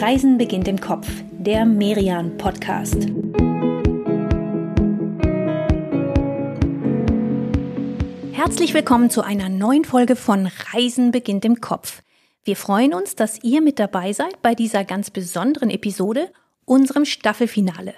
[0.00, 3.06] Reisen beginnt im Kopf, der Merian Podcast.
[8.32, 12.00] Herzlich willkommen zu einer neuen Folge von Reisen beginnt im Kopf.
[12.44, 16.32] Wir freuen uns, dass ihr mit dabei seid bei dieser ganz besonderen Episode,
[16.64, 17.92] unserem Staffelfinale.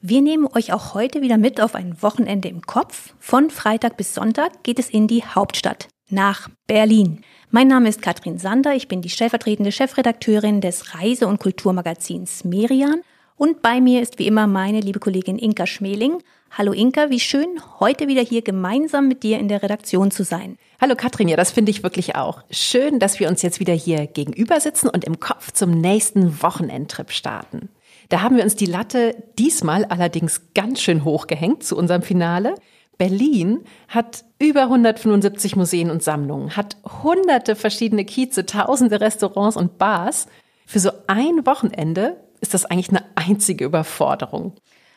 [0.00, 3.14] Wir nehmen euch auch heute wieder mit auf ein Wochenende im Kopf.
[3.18, 7.24] Von Freitag bis Sonntag geht es in die Hauptstadt, nach Berlin.
[7.50, 13.00] Mein Name ist Katrin Sander, ich bin die stellvertretende Chefredakteurin des Reise- und Kulturmagazins Merian
[13.36, 16.18] und bei mir ist wie immer meine liebe Kollegin Inka Schmeling.
[16.50, 17.48] Hallo Inka, wie schön,
[17.80, 20.58] heute wieder hier gemeinsam mit dir in der Redaktion zu sein.
[20.78, 22.42] Hallo Katrin, ja, das finde ich wirklich auch.
[22.50, 27.10] Schön, dass wir uns jetzt wieder hier gegenüber sitzen und im Kopf zum nächsten Wochenendtrip
[27.10, 27.70] starten.
[28.10, 32.56] Da haben wir uns die Latte diesmal allerdings ganz schön hochgehängt zu unserem Finale.
[32.98, 40.26] Berlin hat über 175 Museen und Sammlungen, hat hunderte verschiedene Kieze, tausende Restaurants und Bars.
[40.66, 44.54] Für so ein Wochenende ist das eigentlich eine einzige Überforderung.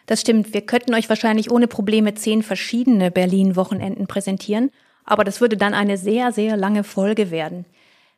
[0.07, 4.71] Das stimmt, wir könnten euch wahrscheinlich ohne Probleme zehn verschiedene Berlin-Wochenenden präsentieren,
[5.05, 7.65] aber das würde dann eine sehr, sehr lange Folge werden.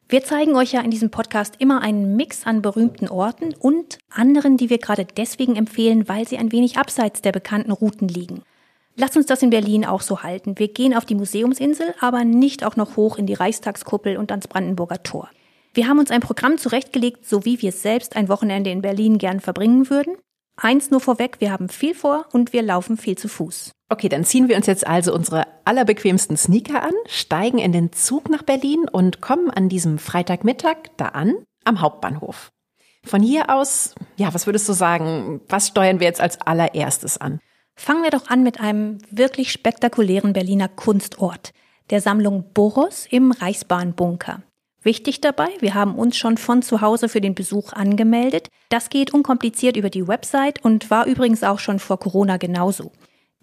[0.09, 4.57] Wir zeigen euch ja in diesem Podcast immer einen Mix an berühmten Orten und anderen,
[4.57, 8.43] die wir gerade deswegen empfehlen, weil sie ein wenig abseits der bekannten Routen liegen.
[8.95, 10.59] Lasst uns das in Berlin auch so halten.
[10.59, 14.47] Wir gehen auf die Museumsinsel, aber nicht auch noch hoch in die Reichstagskuppel und ans
[14.47, 15.29] Brandenburger Tor.
[15.73, 19.39] Wir haben uns ein Programm zurechtgelegt, so wie wir selbst ein Wochenende in Berlin gern
[19.39, 20.15] verbringen würden.
[20.55, 23.71] Eins nur vorweg, wir haben viel vor und wir laufen viel zu Fuß.
[23.89, 28.29] Okay, dann ziehen wir uns jetzt also unsere allerbequemsten Sneaker an, steigen in den Zug
[28.29, 31.33] nach Berlin und kommen an diesem Freitagmittag da an,
[31.63, 32.51] am Hauptbahnhof.
[33.03, 37.39] Von hier aus, ja, was würdest du sagen, was steuern wir jetzt als allererstes an?
[37.75, 41.51] Fangen wir doch an mit einem wirklich spektakulären Berliner Kunstort,
[41.89, 44.43] der Sammlung Boros im Reichsbahnbunker.
[44.83, 48.49] Wichtig dabei, wir haben uns schon von zu Hause für den Besuch angemeldet.
[48.69, 52.91] Das geht unkompliziert über die Website und war übrigens auch schon vor Corona genauso.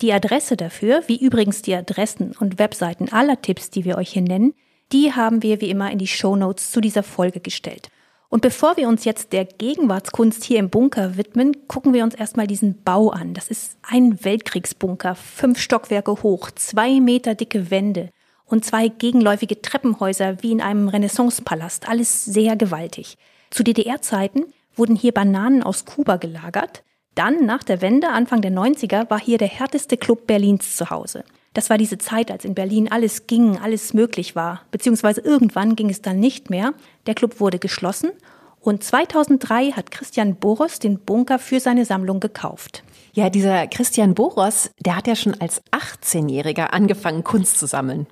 [0.02, 4.22] Die Adresse dafür, wie übrigens die Adressen und Webseiten aller Tipps, die wir euch hier
[4.22, 4.54] nennen,
[4.92, 7.88] die haben wir wie immer in die Show Notes zu dieser Folge gestellt.
[8.30, 12.46] Und bevor wir uns jetzt der Gegenwartskunst hier im Bunker widmen, gucken wir uns erstmal
[12.46, 13.34] diesen Bau an.
[13.34, 18.10] Das ist ein Weltkriegsbunker, fünf Stockwerke hoch, zwei Meter dicke Wände
[18.46, 21.88] und zwei gegenläufige Treppenhäuser wie in einem Renaissancepalast.
[21.88, 23.18] Alles sehr gewaltig.
[23.50, 24.44] Zu DDR-Zeiten
[24.76, 26.84] wurden hier Bananen aus Kuba gelagert.
[27.16, 31.24] Dann, nach der Wende, Anfang der 90er, war hier der härteste Club Berlins zu Hause.
[31.52, 34.62] Das war diese Zeit, als in Berlin alles ging, alles möglich war.
[34.70, 36.74] Beziehungsweise irgendwann ging es dann nicht mehr.
[37.10, 38.12] Der Club wurde geschlossen
[38.60, 42.84] und 2003 hat Christian Boros den Bunker für seine Sammlung gekauft.
[43.14, 48.06] Ja, dieser Christian Boros, der hat ja schon als 18-Jähriger angefangen, Kunst zu sammeln.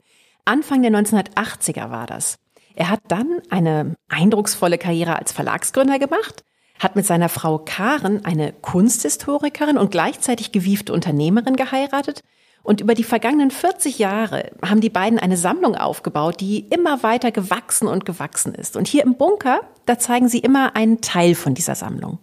[0.45, 2.39] Anfang der 1980er war das.
[2.75, 6.43] Er hat dann eine eindrucksvolle Karriere als Verlagsgründer gemacht,
[6.81, 12.25] hat mit seiner Frau Karen eine Kunsthistorikerin und gleichzeitig gewiefte Unternehmerin geheiratet
[12.69, 17.33] und über die vergangenen 40 Jahre haben die beiden eine Sammlung aufgebaut, die immer weiter
[17.33, 18.77] gewachsen und gewachsen ist.
[18.77, 22.19] Und hier im Bunker, da zeigen sie immer einen Teil von dieser Sammlung.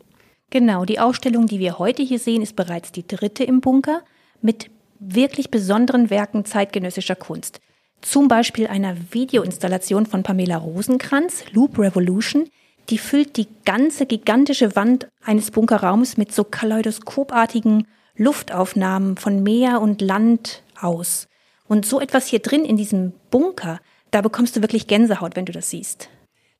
[0.51, 4.03] Genau, die Ausstellung, die wir heute hier sehen, ist bereits die dritte im Bunker
[4.39, 4.69] mit
[4.99, 7.59] wirklich besonderen Werken zeitgenössischer Kunst.
[8.01, 12.51] Zum Beispiel einer Videoinstallation von Pamela Rosenkranz, Loop Revolution,
[12.89, 20.01] die füllt die ganze gigantische Wand eines Bunkerraums mit so kaleidoskopartigen Luftaufnahmen von Meer und
[20.01, 21.27] Land aus.
[21.67, 23.79] Und so etwas hier drin in diesem Bunker,
[24.11, 26.09] da bekommst du wirklich Gänsehaut, wenn du das siehst.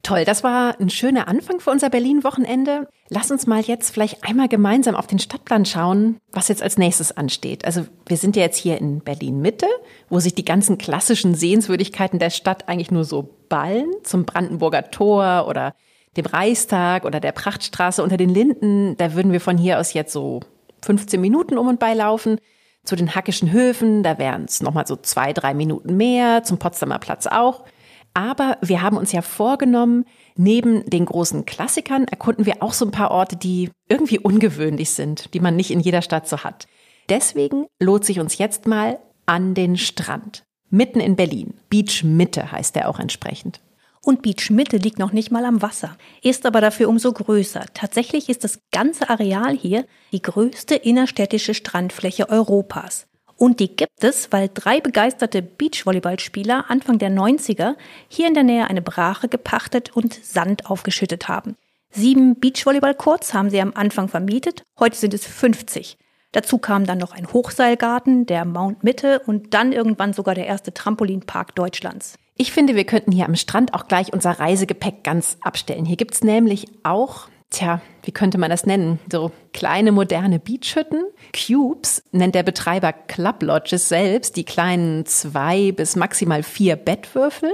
[0.05, 2.87] Toll, das war ein schöner Anfang für unser Berlin-Wochenende.
[3.09, 7.11] Lass uns mal jetzt vielleicht einmal gemeinsam auf den Stadtplan schauen, was jetzt als nächstes
[7.11, 7.65] ansteht.
[7.65, 9.65] Also wir sind ja jetzt hier in Berlin-Mitte,
[10.07, 15.47] wo sich die ganzen klassischen Sehenswürdigkeiten der Stadt eigentlich nur so ballen, zum Brandenburger Tor
[15.47, 15.73] oder
[16.17, 18.95] dem Reichstag oder der Prachtstraße unter den Linden.
[18.97, 20.41] Da würden wir von hier aus jetzt so
[20.85, 22.39] 15 Minuten um und bei laufen.
[22.83, 26.99] Zu den Hackischen Höfen, da wären es nochmal so zwei, drei Minuten mehr, zum Potsdamer
[26.99, 27.65] Platz auch.
[28.13, 30.05] Aber wir haben uns ja vorgenommen,
[30.37, 35.33] neben den großen Klassikern erkunden wir auch so ein paar Orte, die irgendwie ungewöhnlich sind,
[35.33, 36.67] die man nicht in jeder Stadt so hat.
[37.09, 40.43] Deswegen lohnt sich uns jetzt mal an den Strand.
[40.69, 41.55] Mitten in Berlin.
[41.69, 43.59] Beach Mitte heißt der auch entsprechend.
[44.05, 47.65] Und Beach Mitte liegt noch nicht mal am Wasser, ist aber dafür umso größer.
[47.73, 53.07] Tatsächlich ist das ganze Areal hier die größte innerstädtische Strandfläche Europas.
[53.35, 57.73] Und die gibt es, weil drei begeisterte Beachvolleyballspieler Anfang der 90er
[58.07, 61.55] hier in der Nähe eine Brache gepachtet und Sand aufgeschüttet haben.
[61.89, 65.97] Sieben Beachvolleyballcourts haben sie am Anfang vermietet, heute sind es 50.
[66.31, 70.75] Dazu kam dann noch ein Hochseilgarten, der Mount Mitte und dann irgendwann sogar der erste
[70.75, 72.19] Trampolinpark Deutschlands.
[72.37, 75.85] Ich finde, wir könnten hier am Strand auch gleich unser Reisegepäck ganz abstellen.
[75.85, 78.99] Hier gibt's nämlich auch tja, wie könnte man das nennen?
[79.09, 81.05] So kleine moderne Beachhütten.
[81.33, 87.51] Cubes nennt der Betreiber Club Lodges selbst, die kleinen zwei bis maximal vier Bettwürfel.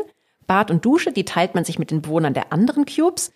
[0.48, 3.31] Bad und Dusche, die teilt man sich mit den Bewohnern der anderen Cubes.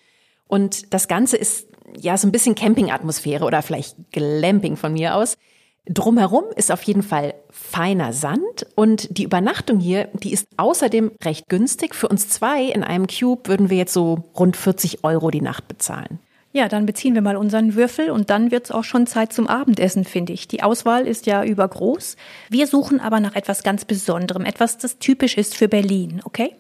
[0.48, 1.68] Und das Ganze ist
[1.98, 5.38] ja so ein bisschen Campingatmosphäre oder vielleicht Glamping von mir aus.
[5.88, 11.48] Drumherum ist auf jeden Fall feiner Sand und die Übernachtung hier, die ist außerdem recht
[11.48, 11.94] günstig.
[11.94, 15.68] Für uns zwei in einem Cube würden wir jetzt so rund 40 Euro die Nacht
[15.68, 16.20] bezahlen.
[16.54, 20.06] Ja, dann beziehen wir mal unseren Würfel und dann wird's auch schon Zeit zum Abendessen,
[20.06, 20.48] finde ich.
[20.48, 22.16] Die Auswahl ist ja übergroß.
[22.50, 26.56] Wir suchen aber nach etwas ganz Besonderem, etwas, das typisch ist für Berlin, okay?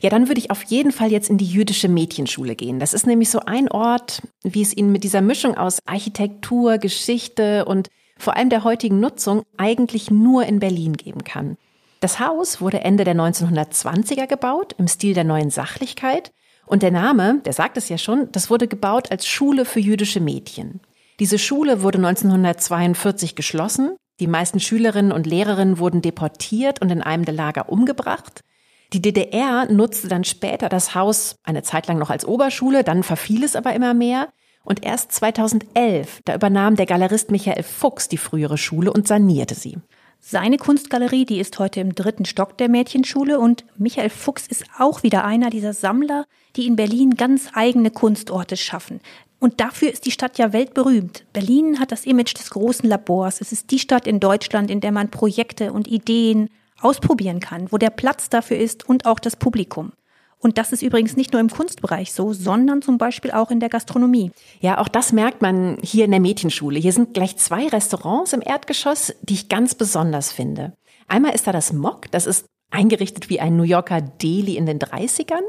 [0.00, 2.78] Ja, dann würde ich auf jeden Fall jetzt in die jüdische Mädchenschule gehen.
[2.78, 7.64] Das ist nämlich so ein Ort, wie es Ihnen mit dieser Mischung aus Architektur, Geschichte
[7.64, 7.88] und
[8.22, 11.56] vor allem der heutigen Nutzung eigentlich nur in Berlin geben kann.
[11.98, 16.32] Das Haus wurde Ende der 1920er gebaut, im Stil der neuen Sachlichkeit.
[16.64, 20.20] Und der Name, der sagt es ja schon, das wurde gebaut als Schule für jüdische
[20.20, 20.80] Mädchen.
[21.18, 23.96] Diese Schule wurde 1942 geschlossen.
[24.20, 28.42] Die meisten Schülerinnen und Lehrerinnen wurden deportiert und in einem der Lager umgebracht.
[28.92, 33.42] Die DDR nutzte dann später das Haus eine Zeit lang noch als Oberschule, dann verfiel
[33.42, 34.28] es aber immer mehr.
[34.64, 39.78] Und erst 2011, da übernahm der Galerist Michael Fuchs die frühere Schule und sanierte sie.
[40.20, 45.02] Seine Kunstgalerie, die ist heute im dritten Stock der Mädchenschule und Michael Fuchs ist auch
[45.02, 49.00] wieder einer dieser Sammler, die in Berlin ganz eigene Kunstorte schaffen.
[49.40, 51.24] Und dafür ist die Stadt ja weltberühmt.
[51.32, 53.40] Berlin hat das Image des großen Labors.
[53.40, 56.48] Es ist die Stadt in Deutschland, in der man Projekte und Ideen
[56.80, 59.92] ausprobieren kann, wo der Platz dafür ist und auch das Publikum.
[60.42, 63.68] Und das ist übrigens nicht nur im Kunstbereich so, sondern zum Beispiel auch in der
[63.68, 64.32] Gastronomie.
[64.60, 66.80] Ja, auch das merkt man hier in der Mädchenschule.
[66.80, 70.72] Hier sind gleich zwei Restaurants im Erdgeschoss, die ich ganz besonders finde.
[71.06, 74.80] Einmal ist da das Mock, das ist eingerichtet wie ein New Yorker Deli in den
[74.80, 75.42] 30ern.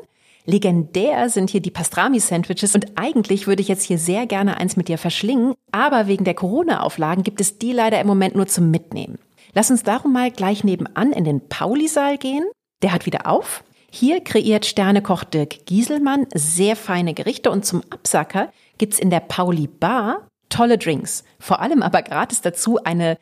[0.45, 4.89] Legendär sind hier die Pastrami-Sandwiches und eigentlich würde ich jetzt hier sehr gerne eins mit
[4.89, 9.17] dir verschlingen, aber wegen der Corona-Auflagen gibt es die leider im Moment nur zum Mitnehmen.
[9.53, 12.43] Lass uns darum mal gleich nebenan in den Pauli-Saal gehen.
[12.83, 13.63] Der hat wieder auf.
[13.95, 19.67] Hier kreiert Sternekoch Dirk Gieselmann sehr feine Gerichte und zum Absacker gibt's in der Pauli
[19.67, 21.23] Bar tolle Drinks.
[21.37, 23.19] Vor allem aber gratis dazu eine,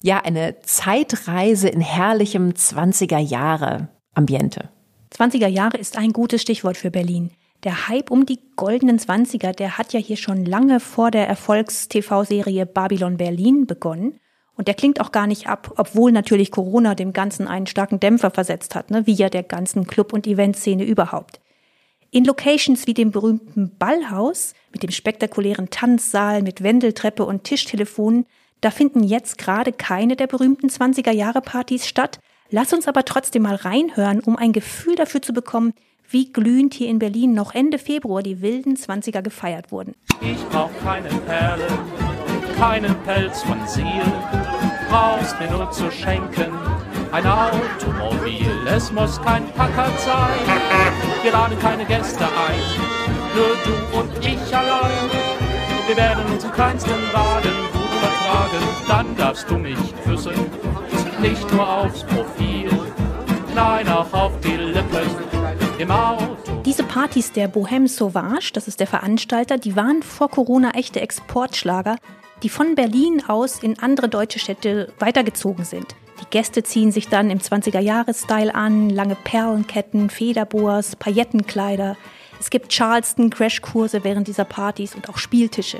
[0.00, 4.68] ja, eine Zeitreise in herrlichem 20er Jahre Ambiente.
[5.12, 7.32] 20er Jahre ist ein gutes Stichwort für Berlin.
[7.64, 12.64] Der Hype um die goldenen 20er, der hat ja hier schon lange vor der Erfolgs-TV-Serie
[12.66, 14.20] Babylon Berlin begonnen.
[14.56, 18.30] Und der klingt auch gar nicht ab, obwohl natürlich Corona dem Ganzen einen starken Dämpfer
[18.30, 19.06] versetzt hat, ne?
[19.06, 21.40] wie ja der ganzen Club- und Eventszene überhaupt.
[22.10, 28.26] In Locations wie dem berühmten Ballhaus mit dem spektakulären Tanzsaal mit Wendeltreppe und Tischtelefonen,
[28.60, 32.20] da finden jetzt gerade keine der berühmten 20er Jahre Partys statt.
[32.50, 35.72] Lass uns aber trotzdem mal reinhören, um ein Gefühl dafür zu bekommen,
[36.10, 39.94] wie glühend hier in Berlin noch Ende Februar die wilden 20er gefeiert wurden.
[40.20, 41.78] Ich brauch keine Perlen
[42.62, 44.04] keinen Pelz von Seal,
[44.92, 46.52] brauchst mir nur zu schenken
[47.12, 48.52] ein Automobil.
[48.66, 50.44] Es muss kein Packard sein,
[51.22, 52.60] wir laden keine Gäste ein,
[53.34, 55.10] nur du und ich allein.
[55.86, 60.34] Wir werden unseren kleinsten Wagen gut vertragen, dann darfst du mich küssen,
[61.20, 62.70] nicht nur aufs Profil,
[63.54, 65.31] nein auch auf die Lippen
[65.82, 66.36] im Auto.
[66.64, 71.96] Diese Partys der Bohème Sauvage, das ist der Veranstalter, die waren vor Corona echte Exportschlager
[72.42, 75.94] die von Berlin aus in andere deutsche Städte weitergezogen sind.
[76.20, 81.96] Die Gäste ziehen sich dann im 20er-Jahres-Style an, lange Perlenketten, Federboas, Paillettenkleider.
[82.40, 85.78] Es gibt Charleston-Crashkurse während dieser Partys und auch Spieltische.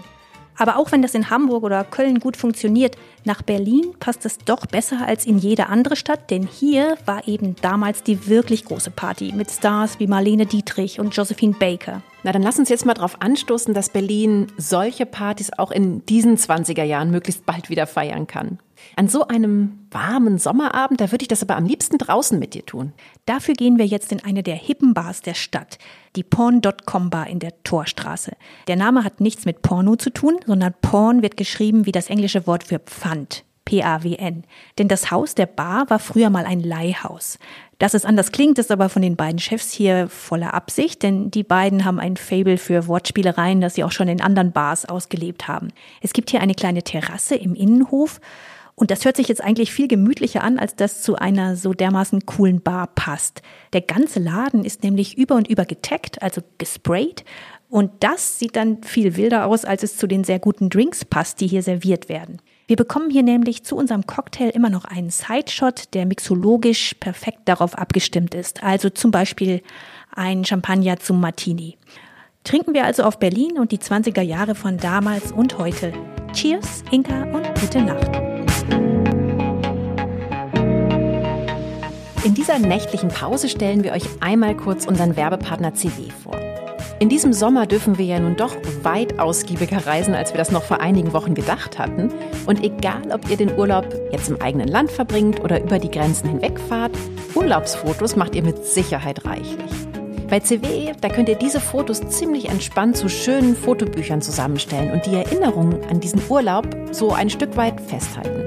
[0.56, 4.66] Aber auch wenn das in Hamburg oder Köln gut funktioniert, nach Berlin passt es doch
[4.66, 9.32] besser als in jede andere Stadt, denn hier war eben damals die wirklich große Party
[9.34, 12.02] mit Stars wie Marlene Dietrich und Josephine Baker.
[12.22, 16.36] Na, dann lass uns jetzt mal darauf anstoßen, dass Berlin solche Partys auch in diesen
[16.36, 18.58] 20er Jahren möglichst bald wieder feiern kann.
[18.96, 22.66] An so einem warmen Sommerabend, da würde ich das aber am liebsten draußen mit dir
[22.66, 22.92] tun.
[23.26, 25.78] Dafür gehen wir jetzt in eine der hippen Bars der Stadt,
[26.14, 28.32] die Porn.com Bar in der Torstraße.
[28.68, 32.46] Der Name hat nichts mit Porno zu tun, sondern Porn wird geschrieben wie das englische
[32.46, 33.44] Wort für Pfand.
[33.64, 34.44] P-A-W-N.
[34.78, 37.38] Denn das Haus der Bar war früher mal ein Leihhaus.
[37.78, 41.42] Dass es anders klingt, ist aber von den beiden Chefs hier voller Absicht, denn die
[41.42, 45.68] beiden haben ein Fable für Wortspielereien, das sie auch schon in anderen Bars ausgelebt haben.
[46.00, 48.20] Es gibt hier eine kleine Terrasse im Innenhof
[48.74, 52.24] und das hört sich jetzt eigentlich viel gemütlicher an, als das zu einer so dermaßen
[52.26, 53.42] coolen Bar passt.
[53.72, 57.24] Der ganze Laden ist nämlich über und über getaggt, also gesprayt.
[57.68, 61.40] Und das sieht dann viel wilder aus, als es zu den sehr guten Drinks passt,
[61.40, 62.40] die hier serviert werden.
[62.66, 67.76] Wir bekommen hier nämlich zu unserem Cocktail immer noch einen Sideshot, der mixologisch perfekt darauf
[67.76, 68.62] abgestimmt ist.
[68.62, 69.62] Also zum Beispiel
[70.14, 71.76] ein Champagner zum Martini.
[72.44, 75.92] Trinken wir also auf Berlin und die 20er Jahre von damals und heute.
[76.32, 78.31] Cheers, Inka und gute Nacht.
[82.24, 86.36] In dieser nächtlichen Pause stellen wir euch einmal kurz unseren Werbepartner CW vor.
[87.00, 90.62] In diesem Sommer dürfen wir ja nun doch weit ausgiebiger reisen, als wir das noch
[90.62, 92.12] vor einigen Wochen gedacht hatten.
[92.46, 96.28] Und egal, ob ihr den Urlaub jetzt im eigenen Land verbringt oder über die Grenzen
[96.28, 96.92] hinwegfahrt,
[97.34, 99.72] Urlaubsfotos macht ihr mit Sicherheit reichlich.
[100.30, 105.16] Bei CW, da könnt ihr diese Fotos ziemlich entspannt zu schönen Fotobüchern zusammenstellen und die
[105.16, 108.42] Erinnerungen an diesen Urlaub so ein Stück weit festhalten.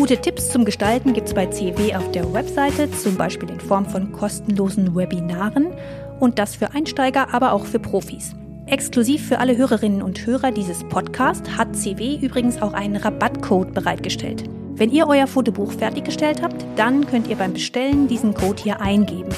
[0.00, 3.84] Gute Tipps zum Gestalten gibt es bei CW auf der Webseite, zum Beispiel in Form
[3.84, 5.74] von kostenlosen Webinaren
[6.18, 8.34] und das für Einsteiger, aber auch für Profis.
[8.64, 14.44] Exklusiv für alle Hörerinnen und Hörer dieses Podcasts hat CW übrigens auch einen Rabattcode bereitgestellt.
[14.70, 19.28] Wenn ihr euer Fotobuch fertiggestellt habt, dann könnt ihr beim Bestellen diesen Code hier eingeben.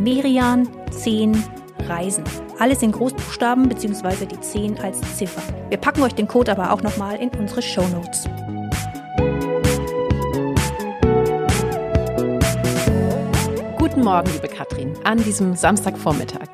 [0.00, 1.40] Merian 10
[1.86, 2.24] Reisen.
[2.58, 4.26] Alles in Großbuchstaben bzw.
[4.26, 5.42] die 10 als Ziffer.
[5.68, 8.28] Wir packen euch den Code aber auch nochmal in unsere Show Notes.
[13.88, 16.48] Guten Morgen, liebe Katrin, an diesem Samstagvormittag.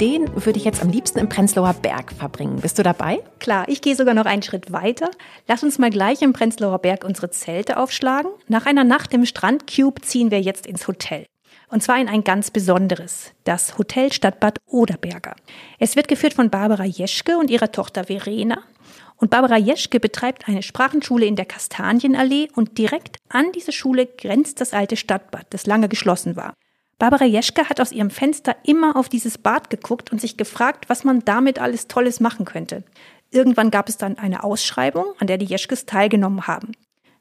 [0.00, 2.56] Den würde ich jetzt am liebsten im Prenzlauer Berg verbringen.
[2.60, 3.22] Bist du dabei?
[3.38, 5.08] Klar, ich gehe sogar noch einen Schritt weiter.
[5.46, 8.32] Lass uns mal gleich im Prenzlauer Berg unsere Zelte aufschlagen.
[8.48, 11.26] Nach einer Nacht im Strandcube ziehen wir jetzt ins Hotel.
[11.68, 15.36] Und zwar in ein ganz besonderes, das Hotel Stadtbad Oderberger.
[15.78, 18.58] Es wird geführt von Barbara Jeschke und ihrer Tochter Verena.
[19.16, 24.60] Und Barbara Jeschke betreibt eine Sprachenschule in der Kastanienallee und direkt an diese Schule grenzt
[24.60, 26.54] das alte Stadtbad, das lange geschlossen war.
[26.98, 31.04] Barbara Jeschke hat aus ihrem Fenster immer auf dieses Bad geguckt und sich gefragt, was
[31.04, 32.84] man damit alles Tolles machen könnte.
[33.30, 36.72] Irgendwann gab es dann eine Ausschreibung, an der die Jeschkes teilgenommen haben.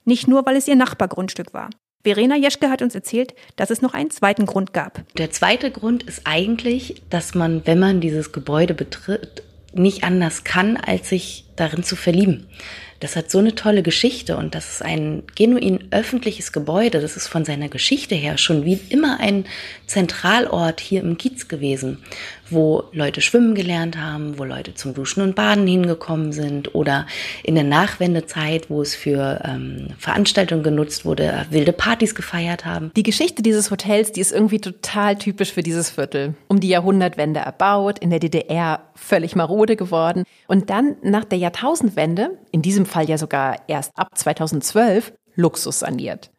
[0.05, 1.69] Nicht nur, weil es ihr Nachbargrundstück war.
[2.03, 5.03] Verena Jeschke hat uns erzählt, dass es noch einen zweiten Grund gab.
[5.17, 9.41] Der zweite Grund ist eigentlich, dass man, wenn man dieses Gebäude betritt,
[9.75, 12.47] nicht anders kann, als sich darin zu verlieben.
[13.01, 17.01] Das hat so eine tolle Geschichte und das ist ein genuin öffentliches Gebäude.
[17.01, 19.45] Das ist von seiner Geschichte her schon wie immer ein
[19.85, 21.99] Zentralort hier im Kiez gewesen,
[22.49, 27.07] wo Leute schwimmen gelernt haben, wo Leute zum Duschen und Baden hingekommen sind oder
[27.43, 32.91] in der Nachwendezeit, wo es für ähm, Veranstaltungen genutzt wurde, wilde Partys gefeiert haben.
[32.95, 36.35] Die Geschichte dieses Hotels, die ist irgendwie total typisch für dieses Viertel.
[36.47, 42.37] Um die Jahrhundertwende erbaut, in der DDR völlig marode geworden und dann nach der Jahrtausendwende,
[42.51, 46.31] in diesem Fall ja sogar erst ab 2012, Luxus saniert.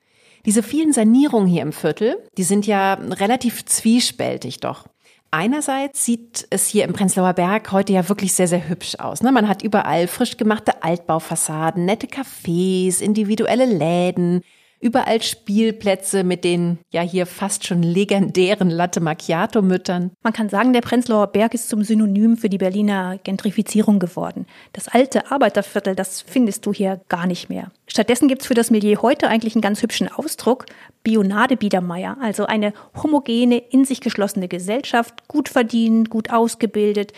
[0.47, 4.87] Diese vielen Sanierungen hier im Viertel, die sind ja relativ zwiespältig doch.
[5.31, 9.23] Einerseits sieht es hier im Prenzlauer Berg heute ja wirklich sehr, sehr hübsch aus.
[9.23, 9.33] Ne?
[9.33, 14.43] Man hat überall frisch gemachte Altbaufassaden, nette Cafés, individuelle Läden,
[14.79, 20.11] Überall Spielplätze mit den ja hier fast schon legendären Latte Macchiato Müttern.
[20.23, 24.47] Man kann sagen, der Prenzlauer Berg ist zum Synonym für die Berliner Gentrifizierung geworden.
[24.75, 27.71] Das alte Arbeiterviertel, das findest du hier gar nicht mehr.
[27.87, 30.67] Stattdessen gibt's für das Milieu heute eigentlich einen ganz hübschen Ausdruck,
[31.03, 37.15] Bionade Biedermeier, also eine homogene, in sich geschlossene Gesellschaft, gut verdient, gut ausgebildet,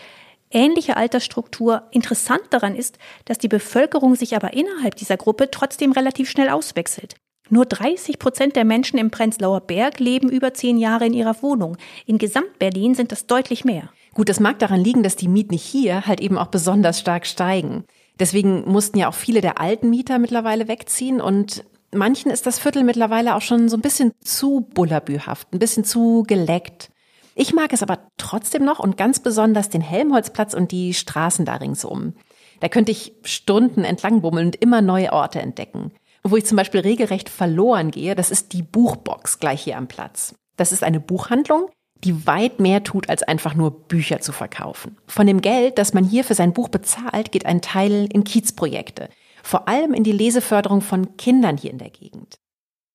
[0.49, 1.83] ähnliche Altersstruktur.
[1.91, 7.15] Interessant daran ist, dass die Bevölkerung sich aber innerhalb dieser Gruppe trotzdem relativ schnell auswechselt.
[7.49, 11.77] Nur 30 Prozent der Menschen im Prenzlauer Berg leben über zehn Jahre in ihrer Wohnung.
[12.05, 13.89] In Gesamtberlin sind das deutlich mehr.
[14.13, 17.85] Gut, das mag daran liegen, dass die Mieten hier halt eben auch besonders stark steigen.
[18.19, 22.83] Deswegen mussten ja auch viele der alten Mieter mittlerweile wegziehen und manchen ist das Viertel
[22.83, 26.89] mittlerweile auch schon so ein bisschen zu bullabühaft, ein bisschen zu geleckt.
[27.33, 31.55] Ich mag es aber trotzdem noch und ganz besonders den Helmholtzplatz und die Straßen da
[31.55, 32.13] ringsum.
[32.59, 35.91] Da könnte ich Stunden entlang bummeln und immer neue Orte entdecken.
[36.23, 40.35] Wo ich zum Beispiel regelrecht verloren gehe, das ist die Buchbox gleich hier am Platz.
[40.57, 41.69] Das ist eine Buchhandlung,
[42.03, 44.97] die weit mehr tut, als einfach nur Bücher zu verkaufen.
[45.07, 49.09] Von dem Geld, das man hier für sein Buch bezahlt, geht ein Teil in Kiezprojekte.
[49.43, 52.37] Vor allem in die Leseförderung von Kindern hier in der Gegend.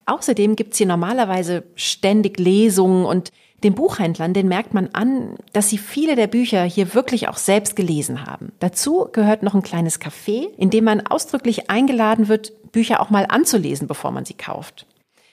[0.07, 3.31] Außerdem gibt's hier normalerweise ständig Lesungen und
[3.63, 7.77] den Buchhändlern, den merkt man an, dass sie viele der Bücher hier wirklich auch selbst
[7.77, 8.53] gelesen haben.
[8.59, 13.25] Dazu gehört noch ein kleines Café, in dem man ausdrücklich eingeladen wird, Bücher auch mal
[13.29, 14.87] anzulesen, bevor man sie kauft.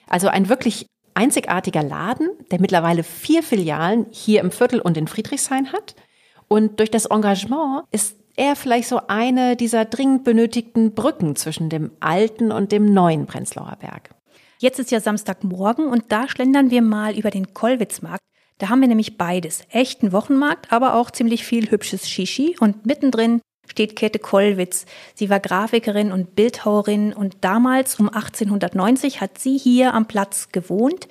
[0.08, 5.72] Also ein wirklich einzigartiger Laden, der mittlerweile vier Filialen hier im Viertel und in Friedrichshain
[5.72, 5.94] hat.
[6.48, 11.90] Und durch das Engagement ist er vielleicht so eine dieser dringend benötigten Brücken zwischen dem
[12.00, 14.10] alten und dem neuen Prenzlauer Berg.
[14.58, 18.22] Jetzt ist ja Samstagmorgen und da schlendern wir mal über den Kollwitzmarkt.
[18.58, 19.64] Da haben wir nämlich beides.
[19.70, 24.86] Echten Wochenmarkt, aber auch ziemlich viel hübsches Shishi und mittendrin steht Käthe Kollwitz.
[25.14, 31.08] Sie war Grafikerin und Bildhauerin und damals um 1890 hat sie hier am Platz gewohnt.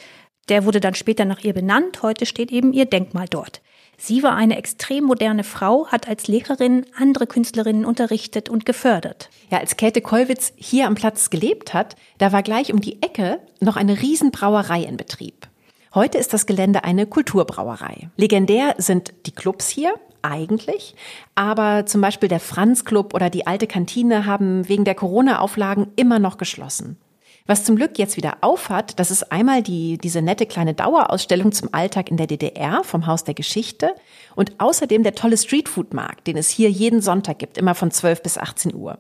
[0.50, 2.04] Der wurde dann später nach ihr benannt.
[2.04, 3.62] Heute steht eben ihr Denkmal dort.
[3.98, 9.30] Sie war eine extrem moderne Frau, hat als Lehrerin andere Künstlerinnen unterrichtet und gefördert.
[9.52, 13.40] Ja, als Käthe Kollwitz hier am Platz gelebt hat, da war gleich um die Ecke
[13.60, 15.51] noch eine Riesenbrauerei in Betrieb.
[15.94, 18.10] Heute ist das Gelände eine Kulturbrauerei.
[18.16, 20.96] Legendär sind die Clubs hier, eigentlich.
[21.36, 26.18] Aber zum Beispiel der Franz Club oder die alte Kantine haben wegen der Corona-Auflagen immer
[26.18, 26.98] noch geschlossen.
[27.46, 31.74] Was zum Glück jetzt wieder aufhat, das ist einmal die, diese nette kleine Dauerausstellung zum
[31.74, 33.94] Alltag in der DDR vom Haus der Geschichte
[34.36, 38.38] und außerdem der tolle Streetfood-Markt, den es hier jeden Sonntag gibt, immer von 12 bis
[38.38, 38.98] 18 Uhr.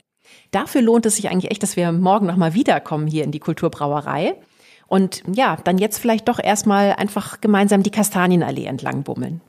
[0.51, 4.35] Dafür lohnt es sich eigentlich echt, dass wir morgen nochmal wiederkommen hier in die Kulturbrauerei.
[4.91, 9.39] Und ja, dann jetzt vielleicht doch erstmal einfach gemeinsam die Kastanienallee entlang bummeln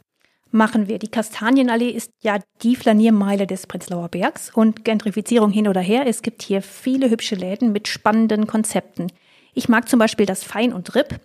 [0.53, 0.99] machen wir.
[0.99, 6.07] Die Kastanienallee ist ja die Flaniermeile des Prenzlauer Bergs und Gentrifizierung hin oder her.
[6.07, 9.09] Es gibt hier viele hübsche Läden mit spannenden Konzepten.
[9.55, 11.19] Ich mag zum Beispiel das Fein und Ripp.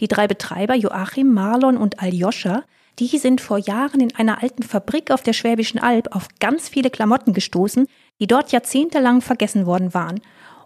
[0.00, 2.64] Die drei Betreiber, Joachim, Marlon und Aljoscha,
[2.98, 6.90] die sind vor Jahren in einer alten Fabrik auf der Schwäbischen Alb auf ganz viele
[6.90, 7.86] Klamotten gestoßen,
[8.20, 10.20] die dort jahrzehntelang vergessen worden waren.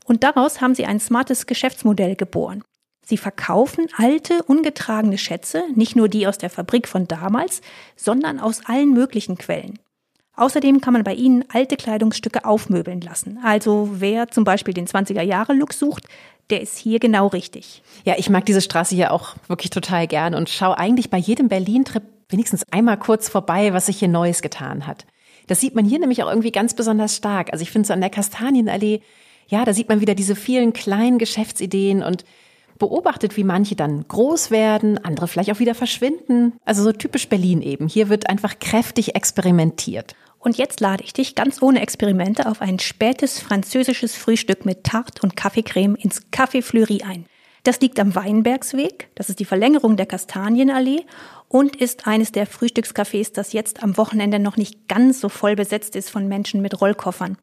[0.04, 2.64] Und daraus haben sie ein smartes Geschäftsmodell geboren.
[3.08, 7.62] Sie verkaufen alte, ungetragene Schätze, nicht nur die aus der Fabrik von damals,
[7.96, 9.78] sondern aus allen möglichen Quellen.
[10.36, 13.38] Außerdem kann man bei ihnen alte Kleidungsstücke aufmöbeln lassen.
[13.42, 16.04] Also wer zum Beispiel den 20er-Jahre-Look sucht,
[16.50, 17.82] der ist hier genau richtig.
[18.04, 21.48] Ja, ich mag diese Straße hier auch wirklich total gern und schaue eigentlich bei jedem
[21.48, 25.06] Berlin-Trip wenigstens einmal kurz vorbei, was sich hier Neues getan hat.
[25.46, 27.54] Das sieht man hier nämlich auch irgendwie ganz besonders stark.
[27.54, 29.00] Also ich finde so an der Kastanienallee,
[29.46, 32.26] ja, da sieht man wieder diese vielen kleinen Geschäftsideen und
[32.78, 36.54] beobachtet, wie manche dann groß werden, andere vielleicht auch wieder verschwinden.
[36.64, 37.88] Also so typisch Berlin eben.
[37.88, 40.14] Hier wird einfach kräftig experimentiert.
[40.38, 45.22] Und jetzt lade ich dich ganz ohne Experimente auf ein spätes französisches Frühstück mit Tart
[45.22, 47.26] und Kaffeecreme ins Café Fleury ein.
[47.64, 51.04] Das liegt am Weinbergsweg, das ist die Verlängerung der Kastanienallee
[51.48, 55.96] und ist eines der Frühstückscafés, das jetzt am Wochenende noch nicht ganz so voll besetzt
[55.96, 57.36] ist von Menschen mit Rollkoffern.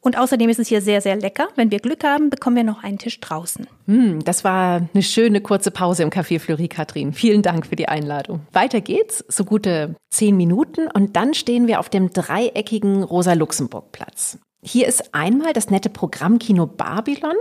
[0.00, 1.48] Und außerdem ist es hier sehr, sehr lecker.
[1.56, 3.66] Wenn wir Glück haben, bekommen wir noch einen Tisch draußen.
[3.86, 7.12] Hm, das war eine schöne kurze Pause im Café Fleury, Katrin.
[7.12, 8.40] Vielen Dank für die Einladung.
[8.52, 14.38] Weiter geht's, so gute zehn Minuten und dann stehen wir auf dem dreieckigen Rosa-Luxemburg-Platz.
[14.62, 17.36] Hier ist einmal das nette Programmkino Babylon.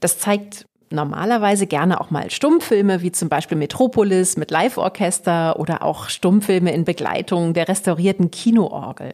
[0.00, 6.08] Das zeigt normalerweise gerne auch mal Stummfilme, wie zum Beispiel Metropolis mit Live-Orchester oder auch
[6.08, 9.12] Stummfilme in Begleitung der restaurierten Kinoorgel.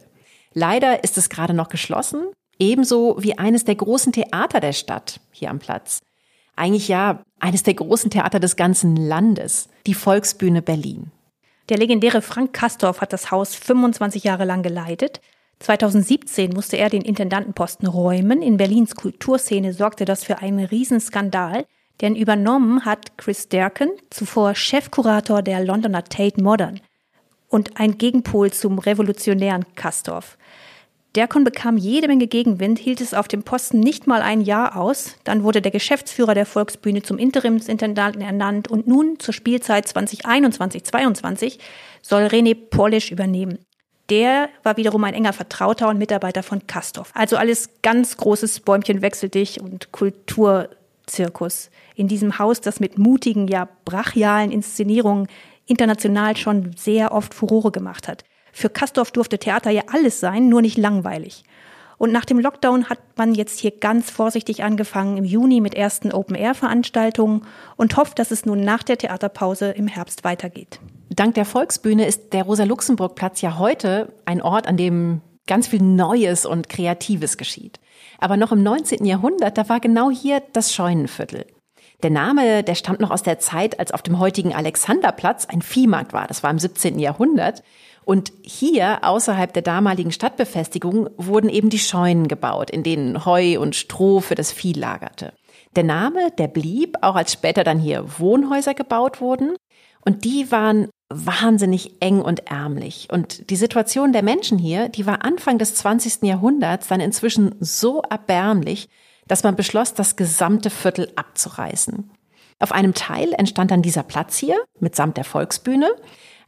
[0.53, 2.27] Leider ist es gerade noch geschlossen.
[2.59, 6.01] Ebenso wie eines der großen Theater der Stadt hier am Platz.
[6.55, 11.11] Eigentlich ja eines der großen Theater des ganzen Landes, die Volksbühne Berlin.
[11.69, 15.19] Der legendäre Frank Kastorf hat das Haus 25 Jahre lang geleitet.
[15.59, 18.41] 2017 musste er den Intendantenposten räumen.
[18.41, 21.65] In Berlins Kulturszene sorgte das für einen Riesenskandal,
[22.01, 26.79] denn übernommen hat Chris Derken, zuvor Chefkurator der Londoner Tate Modern
[27.47, 30.37] und ein Gegenpol zum revolutionären Kastorf.
[31.15, 35.15] Derkon bekam jede Menge Gegenwind, hielt es auf dem Posten nicht mal ein Jahr aus.
[35.23, 41.59] Dann wurde der Geschäftsführer der Volksbühne zum Interimsintendanten ernannt und nun zur Spielzeit 2021-22
[42.01, 43.59] soll René Polish übernehmen.
[44.09, 47.11] Der war wiederum ein enger Vertrauter und Mitarbeiter von Kastorf.
[47.15, 51.71] Also alles ganz großes Bäumchen wechsel dich und Kulturzirkus.
[51.95, 55.27] In diesem Haus, das mit mutigen, ja brachialen Inszenierungen
[55.65, 58.23] international schon sehr oft Furore gemacht hat.
[58.57, 61.43] Für Kastorf durfte Theater ja alles sein, nur nicht langweilig.
[61.97, 66.13] Und nach dem Lockdown hat man jetzt hier ganz vorsichtig angefangen im Juni mit ersten
[66.13, 67.41] Open-Air-Veranstaltungen
[67.75, 70.79] und hofft, dass es nun nach der Theaterpause im Herbst weitergeht.
[71.09, 76.45] Dank der Volksbühne ist der Rosa-Luxemburg-Platz ja heute ein Ort, an dem ganz viel Neues
[76.45, 77.81] und Kreatives geschieht.
[78.19, 79.03] Aber noch im 19.
[79.03, 81.45] Jahrhundert, da war genau hier das Scheunenviertel.
[82.03, 86.13] Der Name, der stammt noch aus der Zeit, als auf dem heutigen Alexanderplatz ein Viehmarkt
[86.13, 86.27] war.
[86.27, 86.99] Das war im 17.
[86.99, 87.63] Jahrhundert.
[88.05, 93.75] Und hier, außerhalb der damaligen Stadtbefestigung, wurden eben die Scheunen gebaut, in denen Heu und
[93.75, 95.33] Stroh für das Vieh lagerte.
[95.75, 99.55] Der Name, der blieb, auch als später dann hier Wohnhäuser gebaut wurden.
[100.05, 103.07] Und die waren wahnsinnig eng und ärmlich.
[103.11, 106.23] Und die Situation der Menschen hier, die war Anfang des 20.
[106.23, 108.87] Jahrhunderts dann inzwischen so erbärmlich,
[109.27, 112.11] dass man beschloss, das gesamte Viertel abzureißen.
[112.59, 115.89] Auf einem Teil entstand dann dieser Platz hier mitsamt der Volksbühne.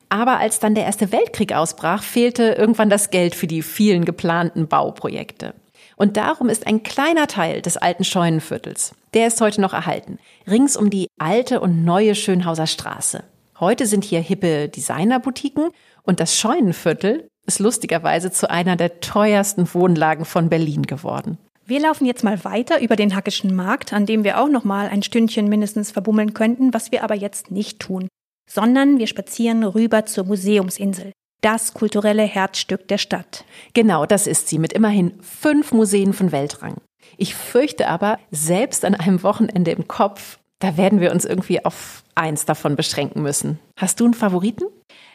[0.09, 4.67] Aber als dann der Erste Weltkrieg ausbrach, fehlte irgendwann das Geld für die vielen geplanten
[4.67, 5.53] Bauprojekte.
[5.97, 10.77] Und darum ist ein kleiner Teil des alten Scheunenviertels, der ist heute noch erhalten, rings
[10.77, 13.23] um die alte und neue Schönhauser Straße.
[13.59, 15.71] Heute sind hier hippe Designerboutiquen
[16.03, 21.39] und das Scheunenviertel ist lustigerweise zu einer der teuersten Wohnlagen von Berlin geworden.
[21.65, 24.87] Wir laufen jetzt mal weiter über den Hackischen Markt, an dem wir auch noch mal
[24.87, 28.07] ein Stündchen mindestens verbummeln könnten, was wir aber jetzt nicht tun
[28.47, 31.11] sondern wir spazieren rüber zur Museumsinsel.
[31.41, 33.45] das kulturelle Herzstück der Stadt.
[33.73, 36.77] Genau, das ist sie, mit immerhin fünf Museen von Weltrang.
[37.15, 42.03] Ich fürchte aber, selbst an einem Wochenende im Kopf, da werden wir uns irgendwie auf
[42.15, 43.59] eins davon beschränken müssen.
[43.77, 44.65] Hast du einen Favoriten?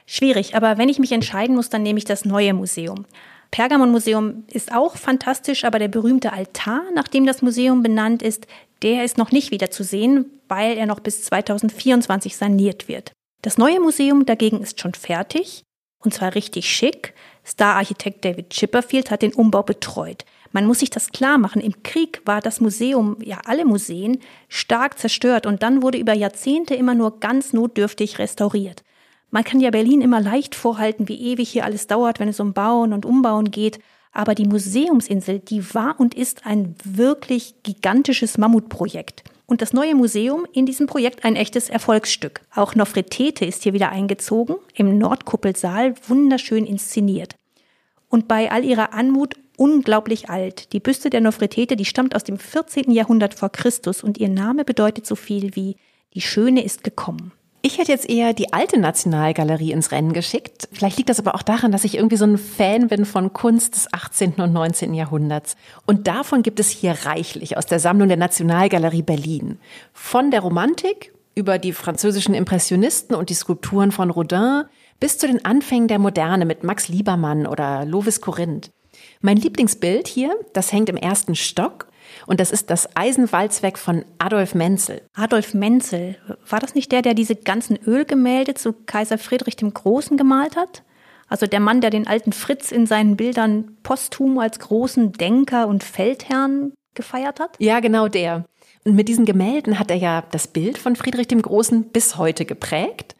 [0.06, 3.04] Schwierig, aber wenn ich mich entscheiden muss, dann nehme ich das neue Museum.
[3.50, 8.46] Pergamon-Museum ist auch fantastisch, aber der berühmte Altar, nach dem das Museum benannt ist,
[8.82, 13.12] der ist noch nicht wieder zu sehen, weil er noch bis 2024 saniert wird.
[13.42, 15.64] Das neue Museum dagegen ist schon fertig
[15.98, 17.12] und zwar richtig schick.
[17.44, 20.24] Star-Architekt David Chipperfield hat den Umbau betreut.
[20.52, 21.61] Man muss sich das klar machen.
[21.61, 26.76] Im Krieg war das Museum, ja alle Museen, stark zerstört und dann wurde über Jahrzehnte
[26.76, 28.85] immer nur ganz notdürftig restauriert.
[29.31, 32.52] Man kann ja Berlin immer leicht vorhalten, wie ewig hier alles dauert, wenn es um
[32.52, 33.81] Bauen und Umbauen geht.
[34.12, 39.24] Aber die Museumsinsel, die war und ist ein wirklich gigantisches Mammutprojekt.
[39.52, 42.40] Und das neue Museum in diesem Projekt ein echtes Erfolgsstück.
[42.54, 47.36] Auch Nofretete ist hier wieder eingezogen, im Nordkuppelsaal wunderschön inszeniert.
[48.08, 50.72] Und bei all ihrer Anmut unglaublich alt.
[50.72, 52.90] Die Büste der Nofretete, die stammt aus dem 14.
[52.92, 55.76] Jahrhundert vor Christus und ihr Name bedeutet so viel wie
[56.14, 57.32] die Schöne ist gekommen.
[57.64, 60.68] Ich hätte jetzt eher die alte Nationalgalerie ins Rennen geschickt.
[60.72, 63.77] Vielleicht liegt das aber auch daran, dass ich irgendwie so ein Fan bin von Kunst
[63.77, 64.33] des 18.
[64.38, 64.94] und 19.
[64.94, 65.55] Jahrhunderts.
[65.87, 69.61] Und davon gibt es hier reichlich aus der Sammlung der Nationalgalerie Berlin.
[69.92, 74.64] Von der Romantik über die französischen Impressionisten und die Skulpturen von Rodin
[74.98, 78.72] bis zu den Anfängen der Moderne mit Max Liebermann oder Lovis Corinth.
[79.20, 81.87] Mein Lieblingsbild hier, das hängt im ersten Stock
[82.26, 85.02] und das ist das Eisenwalzwerk von Adolf Menzel.
[85.14, 86.16] Adolf Menzel,
[86.48, 90.82] war das nicht der, der diese ganzen Ölgemälde zu Kaiser Friedrich dem Großen gemalt hat?
[91.28, 95.82] Also der Mann, der den alten Fritz in seinen Bildern posthum als großen Denker und
[95.82, 97.56] Feldherrn gefeiert hat?
[97.58, 98.44] Ja, genau der.
[98.85, 102.44] Und mit diesen Gemälden hat er ja das Bild von Friedrich dem Großen bis heute
[102.44, 103.14] geprägt.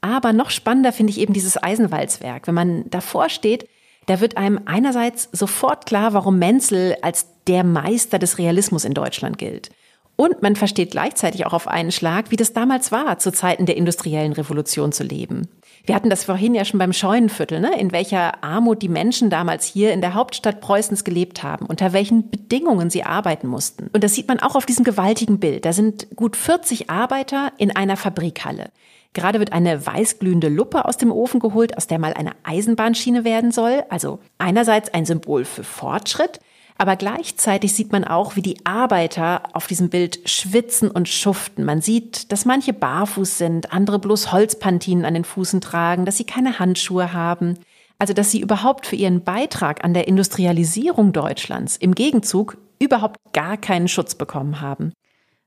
[0.00, 2.46] Aber noch spannender finde ich eben dieses Eisenwalzwerk.
[2.46, 3.66] Wenn man davor steht,
[4.06, 9.38] da wird einem einerseits sofort klar, warum Menzel als der Meister des Realismus in Deutschland
[9.38, 9.70] gilt.
[10.16, 13.76] Und man versteht gleichzeitig auch auf einen Schlag, wie das damals war, zu Zeiten der
[13.76, 15.46] industriellen Revolution zu leben.
[15.84, 17.78] Wir hatten das vorhin ja schon beim Scheunenviertel, ne?
[17.78, 22.30] in welcher Armut die Menschen damals hier in der Hauptstadt Preußens gelebt haben, unter welchen
[22.30, 23.88] Bedingungen sie arbeiten mussten.
[23.92, 25.64] Und das sieht man auch auf diesem gewaltigen Bild.
[25.64, 28.70] Da sind gut 40 Arbeiter in einer Fabrikhalle.
[29.16, 33.50] Gerade wird eine weißglühende Luppe aus dem Ofen geholt, aus der mal eine Eisenbahnschiene werden
[33.50, 33.82] soll.
[33.88, 36.38] Also einerseits ein Symbol für Fortschritt,
[36.76, 41.64] aber gleichzeitig sieht man auch, wie die Arbeiter auf diesem Bild schwitzen und schuften.
[41.64, 46.24] Man sieht, dass manche barfuß sind, andere bloß Holzpantinen an den Fußen tragen, dass sie
[46.24, 47.54] keine Handschuhe haben.
[47.98, 53.56] Also, dass sie überhaupt für ihren Beitrag an der Industrialisierung Deutschlands im Gegenzug überhaupt gar
[53.56, 54.92] keinen Schutz bekommen haben.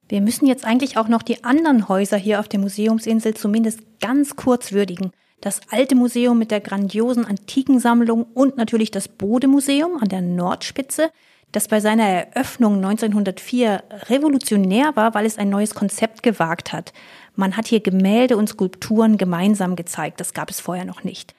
[0.10, 4.36] Wir müssen jetzt eigentlich auch noch die anderen Häuser hier auf der Museumsinsel zumindest ganz
[4.36, 5.12] kurz würdigen.
[5.40, 11.12] Das alte Museum mit der grandiosen Antikensammlung und natürlich das Bode-Museum an der Nordspitze,
[11.52, 16.92] das bei seiner Eröffnung 1904 revolutionär war, weil es ein neues Konzept gewagt hat.
[17.36, 20.20] Man hat hier Gemälde und Skulpturen gemeinsam gezeigt.
[20.20, 21.36] Das gab es vorher noch nicht.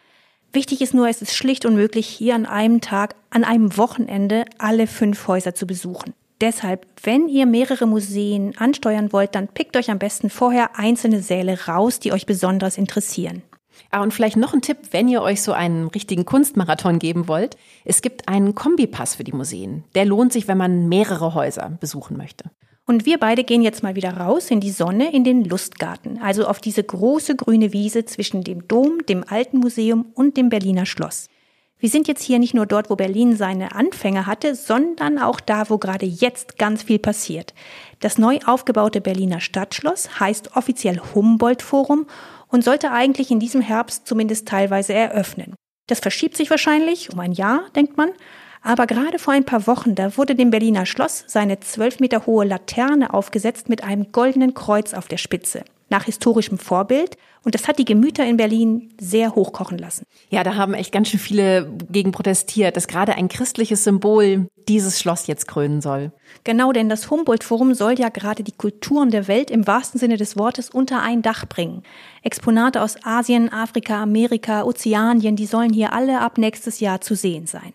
[0.53, 4.87] Wichtig ist nur, es ist schlicht unmöglich, hier an einem Tag, an einem Wochenende alle
[4.87, 6.15] fünf Häuser zu besuchen.
[6.41, 11.67] Deshalb, wenn ihr mehrere Museen ansteuern wollt, dann pickt euch am besten vorher einzelne Säle
[11.67, 13.43] raus, die euch besonders interessieren.
[13.91, 17.57] Ah, und vielleicht noch ein Tipp, wenn ihr euch so einen richtigen Kunstmarathon geben wollt.
[17.85, 19.85] Es gibt einen Kombipass für die Museen.
[19.95, 22.45] Der lohnt sich, wenn man mehrere Häuser besuchen möchte.
[22.87, 26.47] Und wir beide gehen jetzt mal wieder raus in die Sonne, in den Lustgarten, also
[26.47, 31.29] auf diese große grüne Wiese zwischen dem Dom, dem Alten Museum und dem Berliner Schloss.
[31.81, 35.71] Wir sind jetzt hier nicht nur dort, wo Berlin seine Anfänge hatte, sondern auch da,
[35.71, 37.55] wo gerade jetzt ganz viel passiert.
[38.01, 42.07] Das neu aufgebaute Berliner Stadtschloss heißt offiziell Humboldt Forum
[42.49, 45.55] und sollte eigentlich in diesem Herbst zumindest teilweise eröffnen.
[45.87, 48.11] Das verschiebt sich wahrscheinlich um ein Jahr, denkt man.
[48.61, 52.45] Aber gerade vor ein paar Wochen, da wurde dem Berliner Schloss seine zwölf Meter hohe
[52.45, 57.17] Laterne aufgesetzt mit einem goldenen Kreuz auf der Spitze nach historischem Vorbild.
[57.43, 60.05] Und das hat die Gemüter in Berlin sehr hochkochen lassen.
[60.29, 65.01] Ja, da haben echt ganz schön viele gegen protestiert, dass gerade ein christliches Symbol dieses
[65.01, 66.13] Schloss jetzt krönen soll.
[66.45, 70.37] Genau, denn das Humboldt-Forum soll ja gerade die Kulturen der Welt im wahrsten Sinne des
[70.37, 71.83] Wortes unter ein Dach bringen.
[72.23, 77.47] Exponate aus Asien, Afrika, Amerika, Ozeanien, die sollen hier alle ab nächstes Jahr zu sehen
[77.47, 77.73] sein.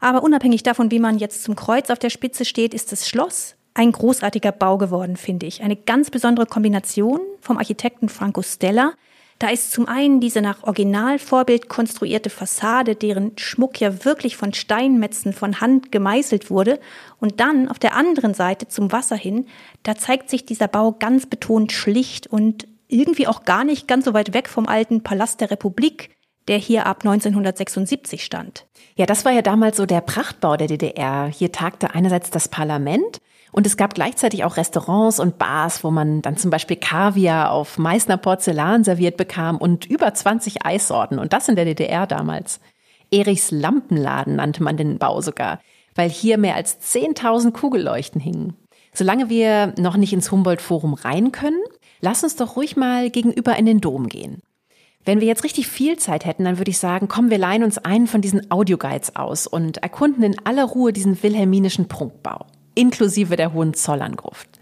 [0.00, 3.56] Aber unabhängig davon, wie man jetzt zum Kreuz auf der Spitze steht, ist das Schloss
[3.74, 5.62] ein großartiger Bau geworden, finde ich.
[5.62, 8.92] Eine ganz besondere Kombination vom Architekten Franco Stella.
[9.38, 15.32] Da ist zum einen diese nach Originalvorbild konstruierte Fassade, deren Schmuck ja wirklich von Steinmetzen
[15.32, 16.78] von Hand gemeißelt wurde.
[17.18, 19.46] Und dann auf der anderen Seite zum Wasser hin,
[19.82, 24.14] da zeigt sich dieser Bau ganz betont schlicht und irgendwie auch gar nicht ganz so
[24.14, 26.10] weit weg vom alten Palast der Republik,
[26.46, 28.66] der hier ab 1976 stand.
[28.96, 31.26] Ja, das war ja damals so der Prachtbau der DDR.
[31.26, 33.20] Hier tagte einerseits das Parlament
[33.52, 37.76] und es gab gleichzeitig auch Restaurants und Bars, wo man dann zum Beispiel Kaviar auf
[37.76, 41.18] Meißner Porzellan serviert bekam und über 20 Eissorten.
[41.18, 42.60] Und das in der DDR damals.
[43.10, 45.60] Erichs Lampenladen nannte man den Bau sogar,
[45.94, 48.56] weil hier mehr als 10.000 Kugelleuchten hingen.
[48.94, 51.62] Solange wir noch nicht ins Humboldt-Forum rein können,
[52.00, 54.40] lass uns doch ruhig mal gegenüber in den Dom gehen.
[55.04, 57.76] Wenn wir jetzt richtig viel Zeit hätten, dann würde ich sagen, komm, wir leihen uns
[57.76, 63.52] einen von diesen Audioguides aus und erkunden in aller Ruhe diesen wilhelminischen Prunkbau inklusive der
[63.52, 64.60] Hohenzollern-Gruft.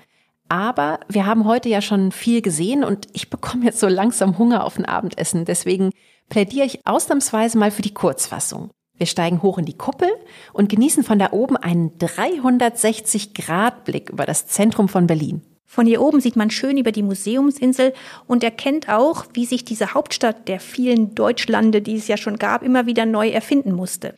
[0.49, 4.65] Aber wir haben heute ja schon viel gesehen und ich bekomme jetzt so langsam Hunger
[4.65, 5.45] auf ein Abendessen.
[5.45, 5.93] Deswegen
[6.29, 8.71] plädiere ich ausnahmsweise mal für die Kurzfassung.
[8.97, 10.11] Wir steigen hoch in die Kuppel
[10.53, 15.43] und genießen von da oben einen 360-Grad-Blick über das Zentrum von Berlin.
[15.65, 17.95] Von hier oben sieht man schön über die Museumsinsel
[18.27, 22.65] und erkennt auch, wie sich diese Hauptstadt der vielen Deutschlande, die es ja schon gab,
[22.65, 24.17] immer wieder neu erfinden musste.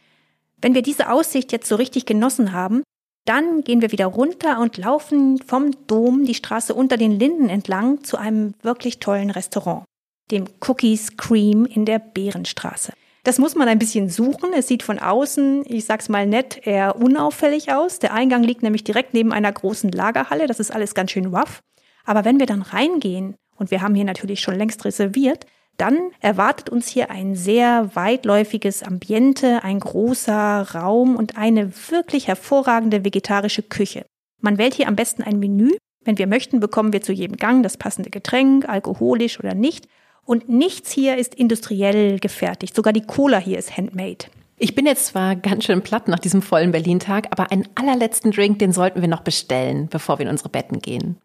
[0.63, 2.83] Wenn wir diese Aussicht jetzt so richtig genossen haben,
[3.25, 8.03] dann gehen wir wieder runter und laufen vom Dom die Straße unter den Linden entlang
[8.03, 9.85] zu einem wirklich tollen Restaurant,
[10.31, 12.93] dem Cookies Cream in der Bärenstraße.
[13.25, 14.53] Das muss man ein bisschen suchen.
[14.53, 18.01] Es sieht von außen, ich sag's mal nett, eher unauffällig aus.
[18.01, 20.49] Der Eingang liegt nämlich direkt neben einer großen Lagerhalle.
[20.49, 21.61] Das ist alles ganz schön rough.
[22.05, 25.47] Aber wenn wir dann reingehen, und wir haben hier natürlich schon längst reserviert,
[25.79, 33.05] dann erwartet uns hier ein sehr weitläufiges Ambiente, ein großer Raum und eine wirklich hervorragende
[33.05, 34.05] vegetarische Küche.
[34.41, 35.73] Man wählt hier am besten ein Menü.
[36.05, 39.87] Wenn wir möchten, bekommen wir zu jedem Gang das passende Getränk, alkoholisch oder nicht.
[40.25, 42.77] Und nichts hier ist industriell gefertigt.
[42.77, 44.27] Sogar die Cola hier ist handmade.
[44.59, 48.61] Ich bin jetzt zwar ganz schön platt nach diesem vollen Berlin-Tag, aber einen allerletzten Drink,
[48.61, 51.19] den sollten wir noch bestellen, bevor wir in unsere Betten gehen.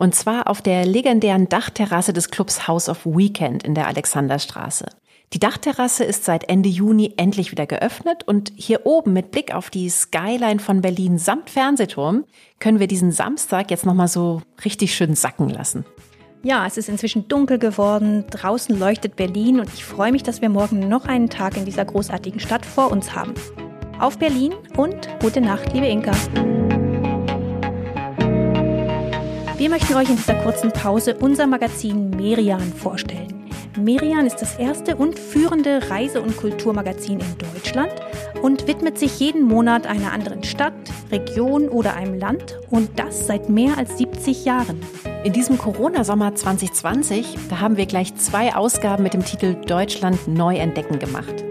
[0.00, 4.86] Und zwar auf der legendären Dachterrasse des Clubs House of Weekend in der Alexanderstraße.
[5.34, 9.68] Die Dachterrasse ist seit Ende Juni endlich wieder geöffnet und hier oben mit Blick auf
[9.68, 12.24] die Skyline von Berlin samt Fernsehturm
[12.60, 15.84] können wir diesen Samstag jetzt nochmal so richtig schön sacken lassen.
[16.42, 20.48] Ja, es ist inzwischen dunkel geworden, draußen leuchtet Berlin und ich freue mich, dass wir
[20.48, 23.34] morgen noch einen Tag in dieser großartigen Stadt vor uns haben.
[23.98, 26.12] Auf Berlin und gute Nacht, liebe Inka.
[29.60, 33.44] Wir möchten euch in dieser kurzen Pause unser Magazin Merian vorstellen.
[33.78, 37.92] Merian ist das erste und führende Reise- und Kulturmagazin in Deutschland
[38.40, 40.72] und widmet sich jeden Monat einer anderen Stadt,
[41.12, 44.80] Region oder einem Land und das seit mehr als 70 Jahren.
[45.24, 50.56] In diesem Corona-Sommer 2020, da haben wir gleich zwei Ausgaben mit dem Titel Deutschland neu
[50.56, 51.44] entdecken gemacht.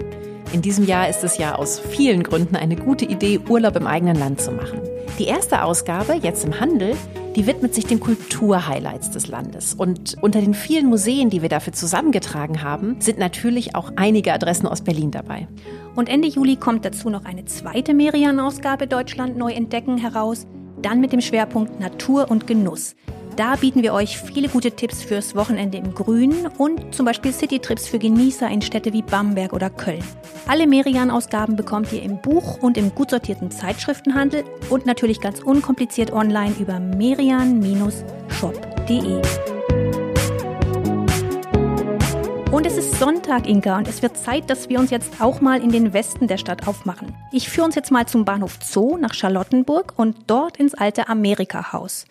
[0.51, 4.15] In diesem Jahr ist es ja aus vielen Gründen eine gute Idee, Urlaub im eigenen
[4.15, 4.81] Land zu machen.
[5.19, 6.95] Die erste Ausgabe, jetzt im Handel,
[7.35, 9.73] die widmet sich den Kulturhighlights des Landes.
[9.73, 14.67] Und unter den vielen Museen, die wir dafür zusammengetragen haben, sind natürlich auch einige Adressen
[14.67, 15.47] aus Berlin dabei.
[15.95, 20.47] Und Ende Juli kommt dazu noch eine zweite Merian-Ausgabe Deutschland neu entdecken heraus,
[20.81, 22.95] dann mit dem Schwerpunkt Natur und Genuss.
[23.39, 27.87] Da bieten wir euch viele gute Tipps fürs Wochenende im Grünen und zum Beispiel Citytrips
[27.87, 30.03] für Genießer in Städte wie Bamberg oder Köln.
[30.45, 36.11] Alle Merian-Ausgaben bekommt ihr im Buch und im gut sortierten Zeitschriftenhandel und natürlich ganz unkompliziert
[36.11, 39.21] online über merian-shop.de.
[42.51, 45.63] Und es ist Sonntag, Inka, und es wird Zeit, dass wir uns jetzt auch mal
[45.63, 47.15] in den Westen der Stadt aufmachen.
[47.31, 52.05] Ich führe uns jetzt mal zum Bahnhof Zoo nach Charlottenburg und dort ins alte Amerika-Haus.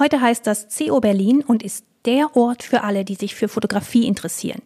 [0.00, 4.06] Heute heißt das CO Berlin und ist der Ort für alle, die sich für Fotografie
[4.06, 4.62] interessieren.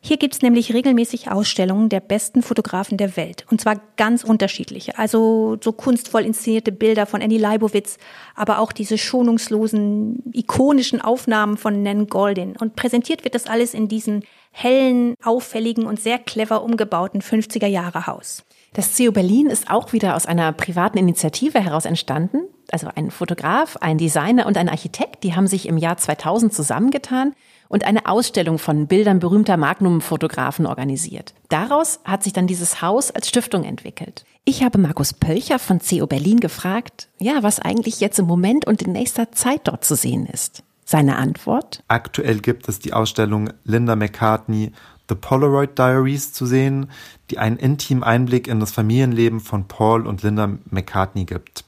[0.00, 3.44] Hier gibt's nämlich regelmäßig Ausstellungen der besten Fotografen der Welt.
[3.50, 4.96] Und zwar ganz unterschiedliche.
[4.96, 7.98] Also so kunstvoll inszenierte Bilder von Annie Leibovitz,
[8.36, 12.56] aber auch diese schonungslosen, ikonischen Aufnahmen von Nan Goldin.
[12.56, 18.06] Und präsentiert wird das alles in diesem hellen, auffälligen und sehr clever umgebauten 50er Jahre
[18.06, 18.44] Haus.
[18.72, 22.42] Das CO Berlin ist auch wieder aus einer privaten Initiative heraus entstanden.
[22.70, 27.34] Also ein Fotograf, ein Designer und ein Architekt, die haben sich im Jahr 2000 zusammengetan
[27.68, 31.34] und eine Ausstellung von Bildern berühmter Magnum-Fotografen organisiert.
[31.48, 34.24] Daraus hat sich dann dieses Haus als Stiftung entwickelt.
[34.44, 38.82] Ich habe Markus Pölcher von CO Berlin gefragt, ja, was eigentlich jetzt im Moment und
[38.82, 40.62] in nächster Zeit dort zu sehen ist.
[40.84, 41.82] Seine Antwort?
[41.88, 44.72] Aktuell gibt es die Ausstellung Linda McCartney
[45.08, 46.90] The Polaroid Diaries zu sehen,
[47.30, 51.64] die einen intimen Einblick in das Familienleben von Paul und Linda McCartney gibt.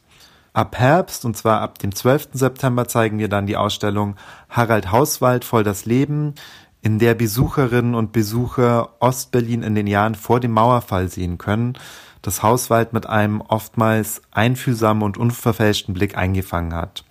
[0.52, 2.30] Ab Herbst, und zwar ab dem 12.
[2.32, 4.16] September, zeigen wir dann die Ausstellung
[4.48, 6.34] Harald Hauswald voll das Leben,
[6.82, 11.74] in der Besucherinnen und Besucher Ostberlin in den Jahren vor dem Mauerfall sehen können,
[12.22, 17.04] das Hauswald mit einem oftmals einfühlsamen und unverfälschten Blick eingefangen hat.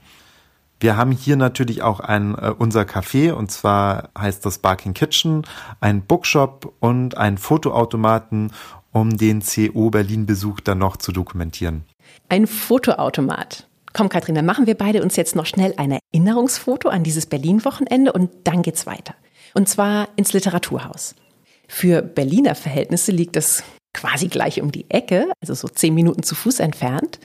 [0.80, 5.44] Wir haben hier natürlich auch ein äh, unser Café und zwar heißt das Barking Kitchen,
[5.82, 8.54] ein Bookshop und ein Fotoautomaten,
[8.92, 11.84] um den CO Berlin Besuch dann noch zu dokumentieren.
[12.30, 13.68] Ein Fotoautomat.
[13.94, 18.14] Komm, Katrin, dann machen wir beide uns jetzt noch schnell ein Erinnerungsfoto an dieses Berlin-Wochenende
[18.14, 19.16] und dann geht's weiter.
[19.54, 21.16] Und zwar ins Literaturhaus.
[21.68, 23.64] Für Berliner Verhältnisse liegt es
[23.94, 27.20] quasi gleich um die Ecke, also so zehn Minuten zu Fuß entfernt.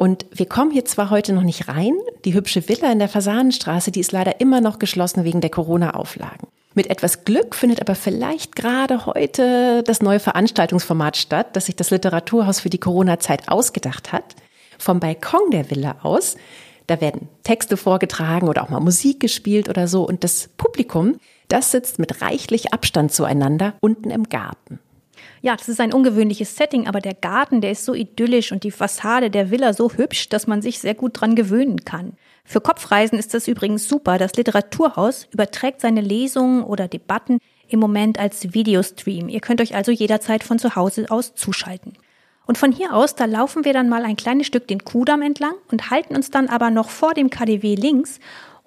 [0.00, 1.92] Und wir kommen hier zwar heute noch nicht rein,
[2.24, 6.48] die hübsche Villa in der Fasanenstraße, die ist leider immer noch geschlossen wegen der Corona-Auflagen.
[6.74, 11.90] Mit etwas Glück findet aber vielleicht gerade heute das neue Veranstaltungsformat statt, das sich das
[11.90, 14.36] Literaturhaus für die Corona-Zeit ausgedacht hat.
[14.78, 16.38] Vom Balkon der Villa aus,
[16.86, 20.08] da werden Texte vorgetragen oder auch mal Musik gespielt oder so.
[20.08, 24.78] Und das Publikum, das sitzt mit reichlich Abstand zueinander unten im Garten.
[25.42, 28.70] Ja, das ist ein ungewöhnliches Setting, aber der Garten, der ist so idyllisch und die
[28.70, 32.12] Fassade der Villa so hübsch, dass man sich sehr gut dran gewöhnen kann.
[32.44, 34.18] Für Kopfreisen ist das übrigens super.
[34.18, 39.28] Das Literaturhaus überträgt seine Lesungen oder Debatten im Moment als Videostream.
[39.28, 41.94] Ihr könnt euch also jederzeit von zu Hause aus zuschalten.
[42.46, 45.54] Und von hier aus, da laufen wir dann mal ein kleines Stück den Kudamm entlang
[45.70, 48.18] und halten uns dann aber noch vor dem KDW links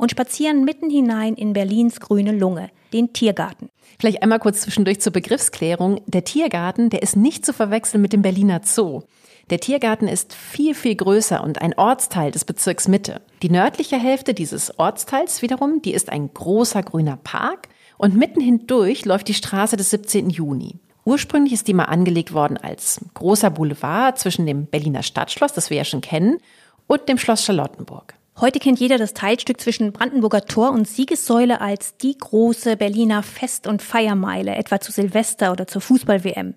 [0.04, 3.70] und spazieren mitten hinein in Berlins grüne Lunge, den Tiergarten.
[3.98, 6.02] Vielleicht einmal kurz zwischendurch zur Begriffsklärung.
[6.08, 9.04] Der Tiergarten, der ist nicht zu verwechseln mit dem Berliner Zoo.
[9.50, 13.22] Der Tiergarten ist viel, viel größer und ein Ortsteil des Bezirks Mitte.
[13.44, 19.06] Die nördliche Hälfte dieses Ortsteils wiederum, die ist ein großer grüner Park und mitten hindurch
[19.06, 20.30] läuft die Straße des 17.
[20.30, 20.82] Juni.
[21.06, 25.78] Ursprünglich ist die mal angelegt worden als großer Boulevard zwischen dem Berliner Stadtschloss, das wir
[25.78, 26.40] ja schon kennen,
[26.88, 28.16] und dem Schloss Charlottenburg.
[28.42, 33.68] Heute kennt jeder das Teilstück zwischen Brandenburger Tor und Siegessäule als die große Berliner Fest-
[33.68, 36.56] und Feiermeile, etwa zu Silvester oder zur Fußball-WM.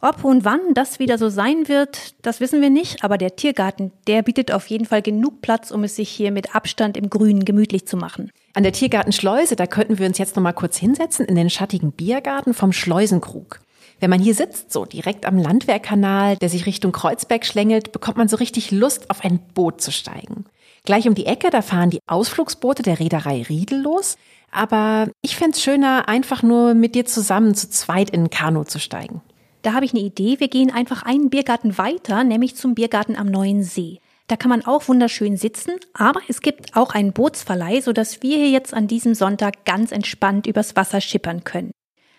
[0.00, 3.92] Ob und wann das wieder so sein wird, das wissen wir nicht, aber der Tiergarten,
[4.08, 7.44] der bietet auf jeden Fall genug Platz, um es sich hier mit Abstand im Grünen
[7.44, 8.32] gemütlich zu machen.
[8.54, 11.92] An der Tiergartenschleuse, da könnten wir uns jetzt noch mal kurz hinsetzen in den schattigen
[11.92, 13.60] Biergarten vom Schleusenkrug.
[14.00, 18.26] Wenn man hier sitzt, so direkt am Landwehrkanal, der sich Richtung Kreuzberg schlängelt, bekommt man
[18.26, 20.46] so richtig Lust, auf ein Boot zu steigen.
[20.84, 24.16] Gleich um die Ecke, da fahren die Ausflugsboote der Reederei Riedel los.
[24.50, 28.78] Aber ich fände schöner, einfach nur mit dir zusammen zu zweit in ein Kanu zu
[28.78, 29.22] steigen.
[29.62, 30.40] Da habe ich eine Idee.
[30.40, 34.00] Wir gehen einfach einen Biergarten weiter, nämlich zum Biergarten am Neuen See.
[34.26, 38.50] Da kann man auch wunderschön sitzen, aber es gibt auch einen Bootsverleih, sodass wir hier
[38.50, 41.70] jetzt an diesem Sonntag ganz entspannt übers Wasser schippern können.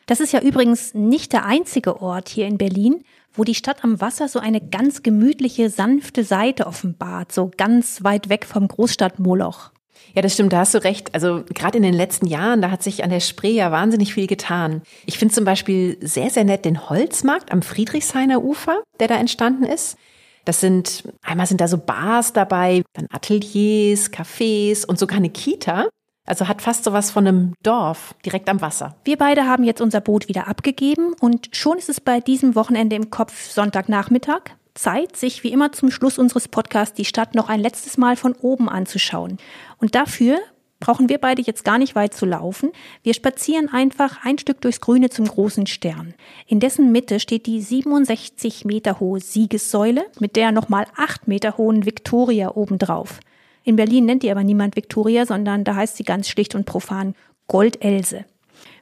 [0.05, 3.99] Das ist ja übrigens nicht der einzige Ort hier in Berlin, wo die Stadt am
[3.99, 9.71] Wasser so eine ganz gemütliche, sanfte Seite offenbart, so ganz weit weg vom Großstadtmoloch.
[10.13, 11.13] Ja, das stimmt, da hast du recht.
[11.15, 14.27] Also gerade in den letzten Jahren, da hat sich an der Spree ja wahnsinnig viel
[14.27, 14.81] getan.
[15.05, 19.63] Ich finde zum Beispiel sehr, sehr nett den Holzmarkt am Friedrichshainer Ufer, der da entstanden
[19.63, 19.97] ist.
[20.45, 25.87] Das sind, einmal sind da so Bars dabei, dann Ateliers, Cafés und sogar eine Kita.
[26.25, 28.95] Also hat fast sowas von einem Dorf direkt am Wasser.
[29.03, 32.95] Wir beide haben jetzt unser Boot wieder abgegeben und schon ist es bei diesem Wochenende
[32.95, 34.41] im Kopf Sonntagnachmittag.
[34.73, 38.33] Zeit, sich wie immer zum Schluss unseres Podcasts die Stadt noch ein letztes Mal von
[38.33, 39.37] oben anzuschauen.
[39.77, 40.39] Und dafür
[40.79, 42.71] brauchen wir beide jetzt gar nicht weit zu laufen.
[43.03, 46.13] Wir spazieren einfach ein Stück durchs Grüne zum großen Stern.
[46.47, 51.85] In dessen Mitte steht die 67 Meter hohe Siegessäule mit der nochmal 8 Meter hohen
[51.85, 53.19] Victoria obendrauf.
[53.63, 57.15] In Berlin nennt die aber niemand Victoria, sondern da heißt sie ganz schlicht und profan
[57.47, 58.25] Goldelse.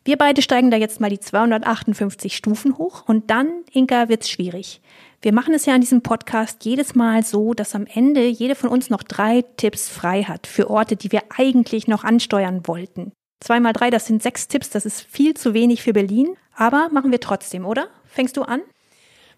[0.04, 4.82] Wir beide steigen da jetzt mal die 258 Stufen hoch und dann, Inka, wird's schwierig.
[5.22, 8.70] Wir machen es ja an diesem Podcast jedes Mal so, dass am Ende jede von
[8.70, 13.12] uns noch drei Tipps frei hat für Orte, die wir eigentlich noch ansteuern wollten.
[13.40, 16.90] Zwei mal drei, das sind sechs Tipps, das ist viel zu wenig für Berlin, aber
[16.92, 17.88] machen wir trotzdem, oder?
[18.06, 18.62] Fängst du an?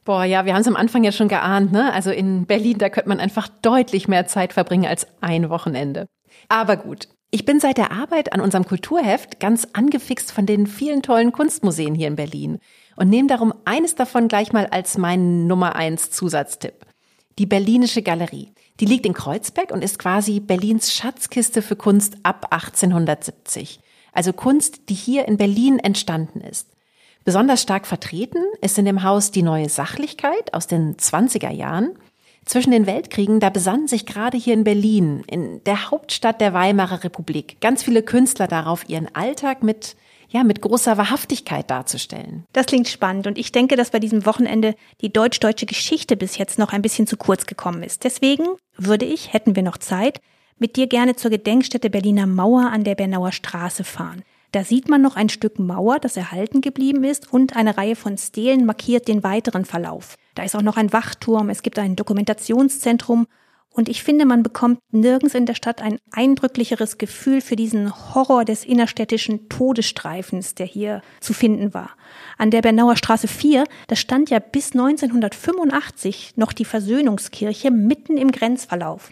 [0.05, 1.93] Boah, ja, wir haben es am Anfang ja schon geahnt, ne?
[1.93, 6.07] Also in Berlin, da könnte man einfach deutlich mehr Zeit verbringen als ein Wochenende.
[6.49, 7.07] Aber gut.
[7.31, 11.95] Ich bin seit der Arbeit an unserem Kulturheft ganz angefixt von den vielen tollen Kunstmuseen
[11.95, 12.59] hier in Berlin
[12.95, 16.85] und nehme darum eines davon gleich mal als meinen Nummer eins Zusatztipp.
[17.39, 18.53] Die Berlinische Galerie.
[18.79, 23.79] Die liegt in Kreuzberg und ist quasi Berlins Schatzkiste für Kunst ab 1870.
[24.11, 26.72] Also Kunst, die hier in Berlin entstanden ist.
[27.25, 31.97] Besonders stark vertreten ist in dem Haus die neue Sachlichkeit aus den 20er Jahren.
[32.45, 37.05] Zwischen den Weltkriegen, da besannen sich gerade hier in Berlin, in der Hauptstadt der Weimarer
[37.05, 39.95] Republik, ganz viele Künstler darauf, ihren Alltag mit
[40.33, 42.45] ja, mit großer Wahrhaftigkeit darzustellen.
[42.53, 46.57] Das klingt spannend und ich denke, dass bei diesem Wochenende die deutsch-deutsche Geschichte bis jetzt
[46.57, 48.03] noch ein bisschen zu kurz gekommen ist.
[48.03, 48.45] Deswegen
[48.75, 50.19] würde ich, hätten wir noch Zeit,
[50.57, 54.23] mit dir gerne zur Gedenkstätte Berliner Mauer an der Bernauer Straße fahren.
[54.53, 58.19] Da sieht man noch ein Stück Mauer, das erhalten geblieben ist und eine Reihe von
[58.19, 60.15] Stelen markiert den weiteren Verlauf.
[60.35, 63.25] Da ist auch noch ein Wachturm, es gibt ein Dokumentationszentrum
[63.71, 68.45] Und ich finde, man bekommt nirgends in der Stadt ein eindrücklicheres Gefühl für diesen Horror
[68.45, 71.89] des innerstädtischen Todesstreifens, der hier zu finden war.
[72.37, 78.31] An der Bernauer Straße 4, da stand ja bis 1985 noch die Versöhnungskirche mitten im
[78.31, 79.09] Grenzverlauf.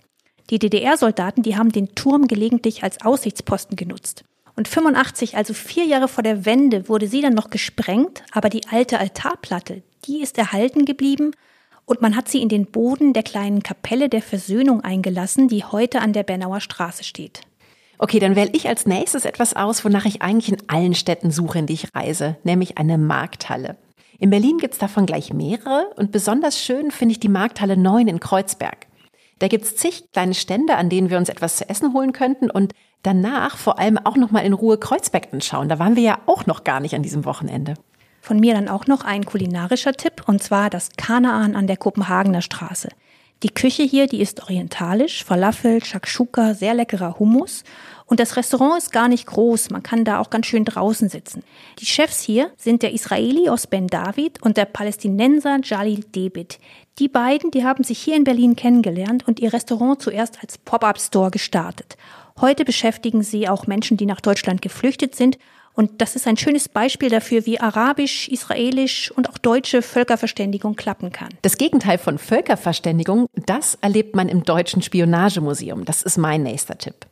[0.52, 4.24] Die DDR-Soldaten, die haben den Turm gelegentlich als Aussichtsposten genutzt.
[4.56, 8.68] Und 85, also vier Jahre vor der Wende, wurde sie dann noch gesprengt, aber die
[8.70, 11.32] alte Altarplatte, die ist erhalten geblieben
[11.86, 16.02] und man hat sie in den Boden der kleinen Kapelle der Versöhnung eingelassen, die heute
[16.02, 17.42] an der Bernauer Straße steht.
[17.98, 21.60] Okay, dann wähle ich als nächstes etwas aus, wonach ich eigentlich in allen Städten suche,
[21.60, 23.78] in die ich reise, nämlich eine Markthalle.
[24.18, 28.20] In Berlin gibt's davon gleich mehrere und besonders schön finde ich die Markthalle 9 in
[28.20, 28.88] Kreuzberg.
[29.42, 32.74] Da gibt's zig kleine Stände, an denen wir uns etwas zu essen holen könnten und
[33.02, 35.68] danach vor allem auch nochmal in Ruhe Kreuzberg anschauen.
[35.68, 37.74] Da waren wir ja auch noch gar nicht an diesem Wochenende.
[38.22, 42.44] Von mir dann auch noch ein kulinarischer Tipp, und zwar das Kanaan an der Kopenhagener
[42.44, 42.90] Straße.
[43.42, 47.64] Die Küche hier, die ist orientalisch, Falafel, Shakshuka, sehr leckerer Hummus.
[48.12, 51.44] Und das Restaurant ist gar nicht groß, man kann da auch ganz schön draußen sitzen.
[51.80, 56.60] Die Chefs hier sind der Israeli Osben David und der Palästinenser Jalil Debit.
[57.00, 61.32] Die beiden, die haben sich hier in Berlin kennengelernt und ihr Restaurant zuerst als Pop-up-Store
[61.32, 61.96] gestartet.
[62.42, 65.38] Heute beschäftigen sie auch Menschen, die nach Deutschland geflüchtet sind
[65.74, 71.14] und das ist ein schönes Beispiel dafür, wie arabisch, israelisch und auch deutsche Völkerverständigung klappen
[71.14, 71.30] kann.
[71.44, 75.86] Das Gegenteil von Völkerverständigung, das erlebt man im Deutschen Spionagemuseum.
[75.86, 77.06] Das ist mein nächster Tipp.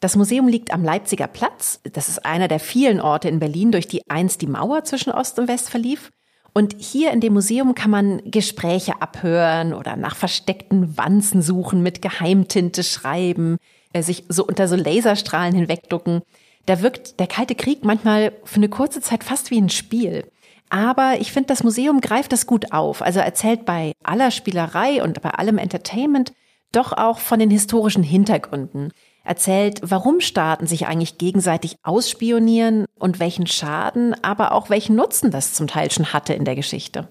[0.00, 1.80] Das Museum liegt am Leipziger Platz.
[1.92, 5.38] Das ist einer der vielen Orte in Berlin, durch die einst die Mauer zwischen Ost
[5.38, 6.10] und West verlief.
[6.52, 12.02] Und hier in dem Museum kann man Gespräche abhören oder nach versteckten Wanzen suchen, mit
[12.02, 13.58] Geheimtinte schreiben,
[13.92, 16.22] äh, sich so unter so Laserstrahlen hinwegducken.
[16.66, 20.24] Da wirkt der Kalte Krieg manchmal für eine kurze Zeit fast wie ein Spiel.
[20.70, 23.02] Aber ich finde, das Museum greift das gut auf.
[23.02, 26.32] Also erzählt bei aller Spielerei und bei allem Entertainment
[26.72, 28.92] doch auch von den historischen Hintergründen.
[29.24, 35.54] Erzählt, warum Staaten sich eigentlich gegenseitig ausspionieren und welchen Schaden, aber auch welchen Nutzen das
[35.54, 37.08] zum Teil schon hatte in der Geschichte.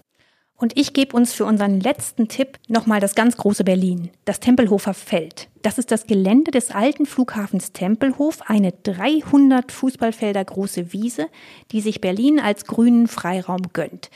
[0.60, 4.94] Und ich gebe uns für unseren letzten Tipp nochmal das ganz große Berlin, das Tempelhofer
[4.94, 5.48] Feld.
[5.62, 11.28] Das ist das Gelände des alten Flughafens Tempelhof, eine 300 Fußballfelder große Wiese,
[11.72, 14.10] die sich Berlin als grünen Freiraum gönnt.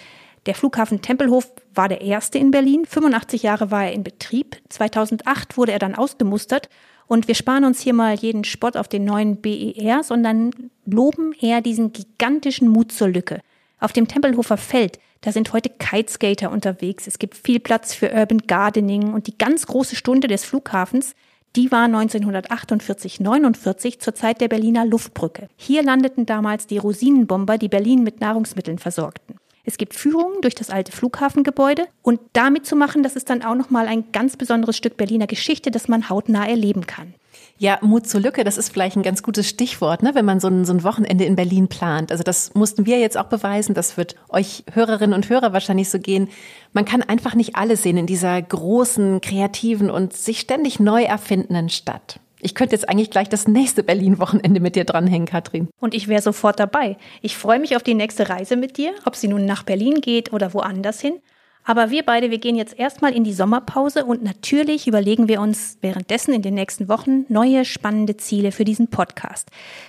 [0.46, 2.86] Der Flughafen Tempelhof war der erste in Berlin.
[2.86, 4.58] 85 Jahre war er in Betrieb.
[4.68, 6.68] 2008 wurde er dann ausgemustert.
[7.08, 10.52] Und wir sparen uns hier mal jeden Spott auf den neuen BER, sondern
[10.86, 13.42] loben eher diesen gigantischen Mut zur Lücke.
[13.80, 17.08] Auf dem Tempelhofer Feld da sind heute Kiteskater unterwegs.
[17.08, 21.16] Es gibt viel Platz für Urban Gardening und die ganz große Stunde des Flughafens,
[21.56, 25.48] die war 1948-49 zur Zeit der Berliner Luftbrücke.
[25.56, 29.38] Hier landeten damals die Rosinenbomber, die Berlin mit Nahrungsmitteln versorgten.
[29.66, 33.56] Es gibt Führungen durch das alte Flughafengebäude und damit zu machen, das ist dann auch
[33.56, 37.14] nochmal ein ganz besonderes Stück Berliner Geschichte, das man hautnah erleben kann.
[37.58, 40.50] Ja, Mut zur Lücke, das ist vielleicht ein ganz gutes Stichwort, ne, wenn man so
[40.50, 42.12] ein, so ein Wochenende in Berlin plant.
[42.12, 46.00] Also das mussten wir jetzt auch beweisen, das wird euch Hörerinnen und Hörer wahrscheinlich so
[46.00, 46.30] gehen.
[46.74, 51.70] Man kann einfach nicht alles sehen in dieser großen, kreativen und sich ständig neu erfindenden
[51.70, 52.20] Stadt.
[52.44, 55.70] Ich könnte jetzt eigentlich gleich das nächste Berlin-Wochenende mit dir dranhängen, Katrin.
[55.80, 56.98] Und ich wäre sofort dabei.
[57.22, 60.34] Ich freue mich auf die nächste Reise mit dir, ob sie nun nach Berlin geht
[60.34, 61.22] oder woanders hin.
[61.64, 65.78] Aber wir beide, wir gehen jetzt erstmal in die Sommerpause und natürlich überlegen wir uns
[65.80, 69.48] währenddessen in den nächsten Wochen neue spannende Ziele für diesen Podcast.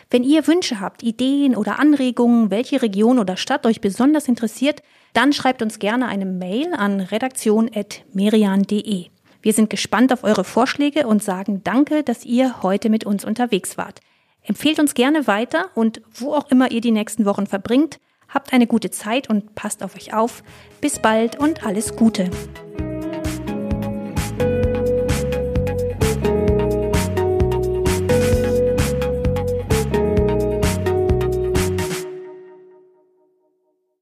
[0.09, 5.33] Wenn ihr Wünsche habt, Ideen oder Anregungen, welche Region oder Stadt euch besonders interessiert, dann
[5.33, 9.14] schreibt uns gerne eine Mail an redaktion.merian.de.
[9.45, 13.77] Wir sind gespannt auf eure Vorschläge und sagen Danke, dass ihr heute mit uns unterwegs
[13.77, 14.01] wart.
[14.43, 18.01] Empfehlt uns gerne weiter und wo auch immer ihr die nächsten Wochen verbringt,
[18.35, 20.43] Habt eine gute Zeit und passt auf euch auf.
[20.81, 22.31] Bis bald und alles Gute.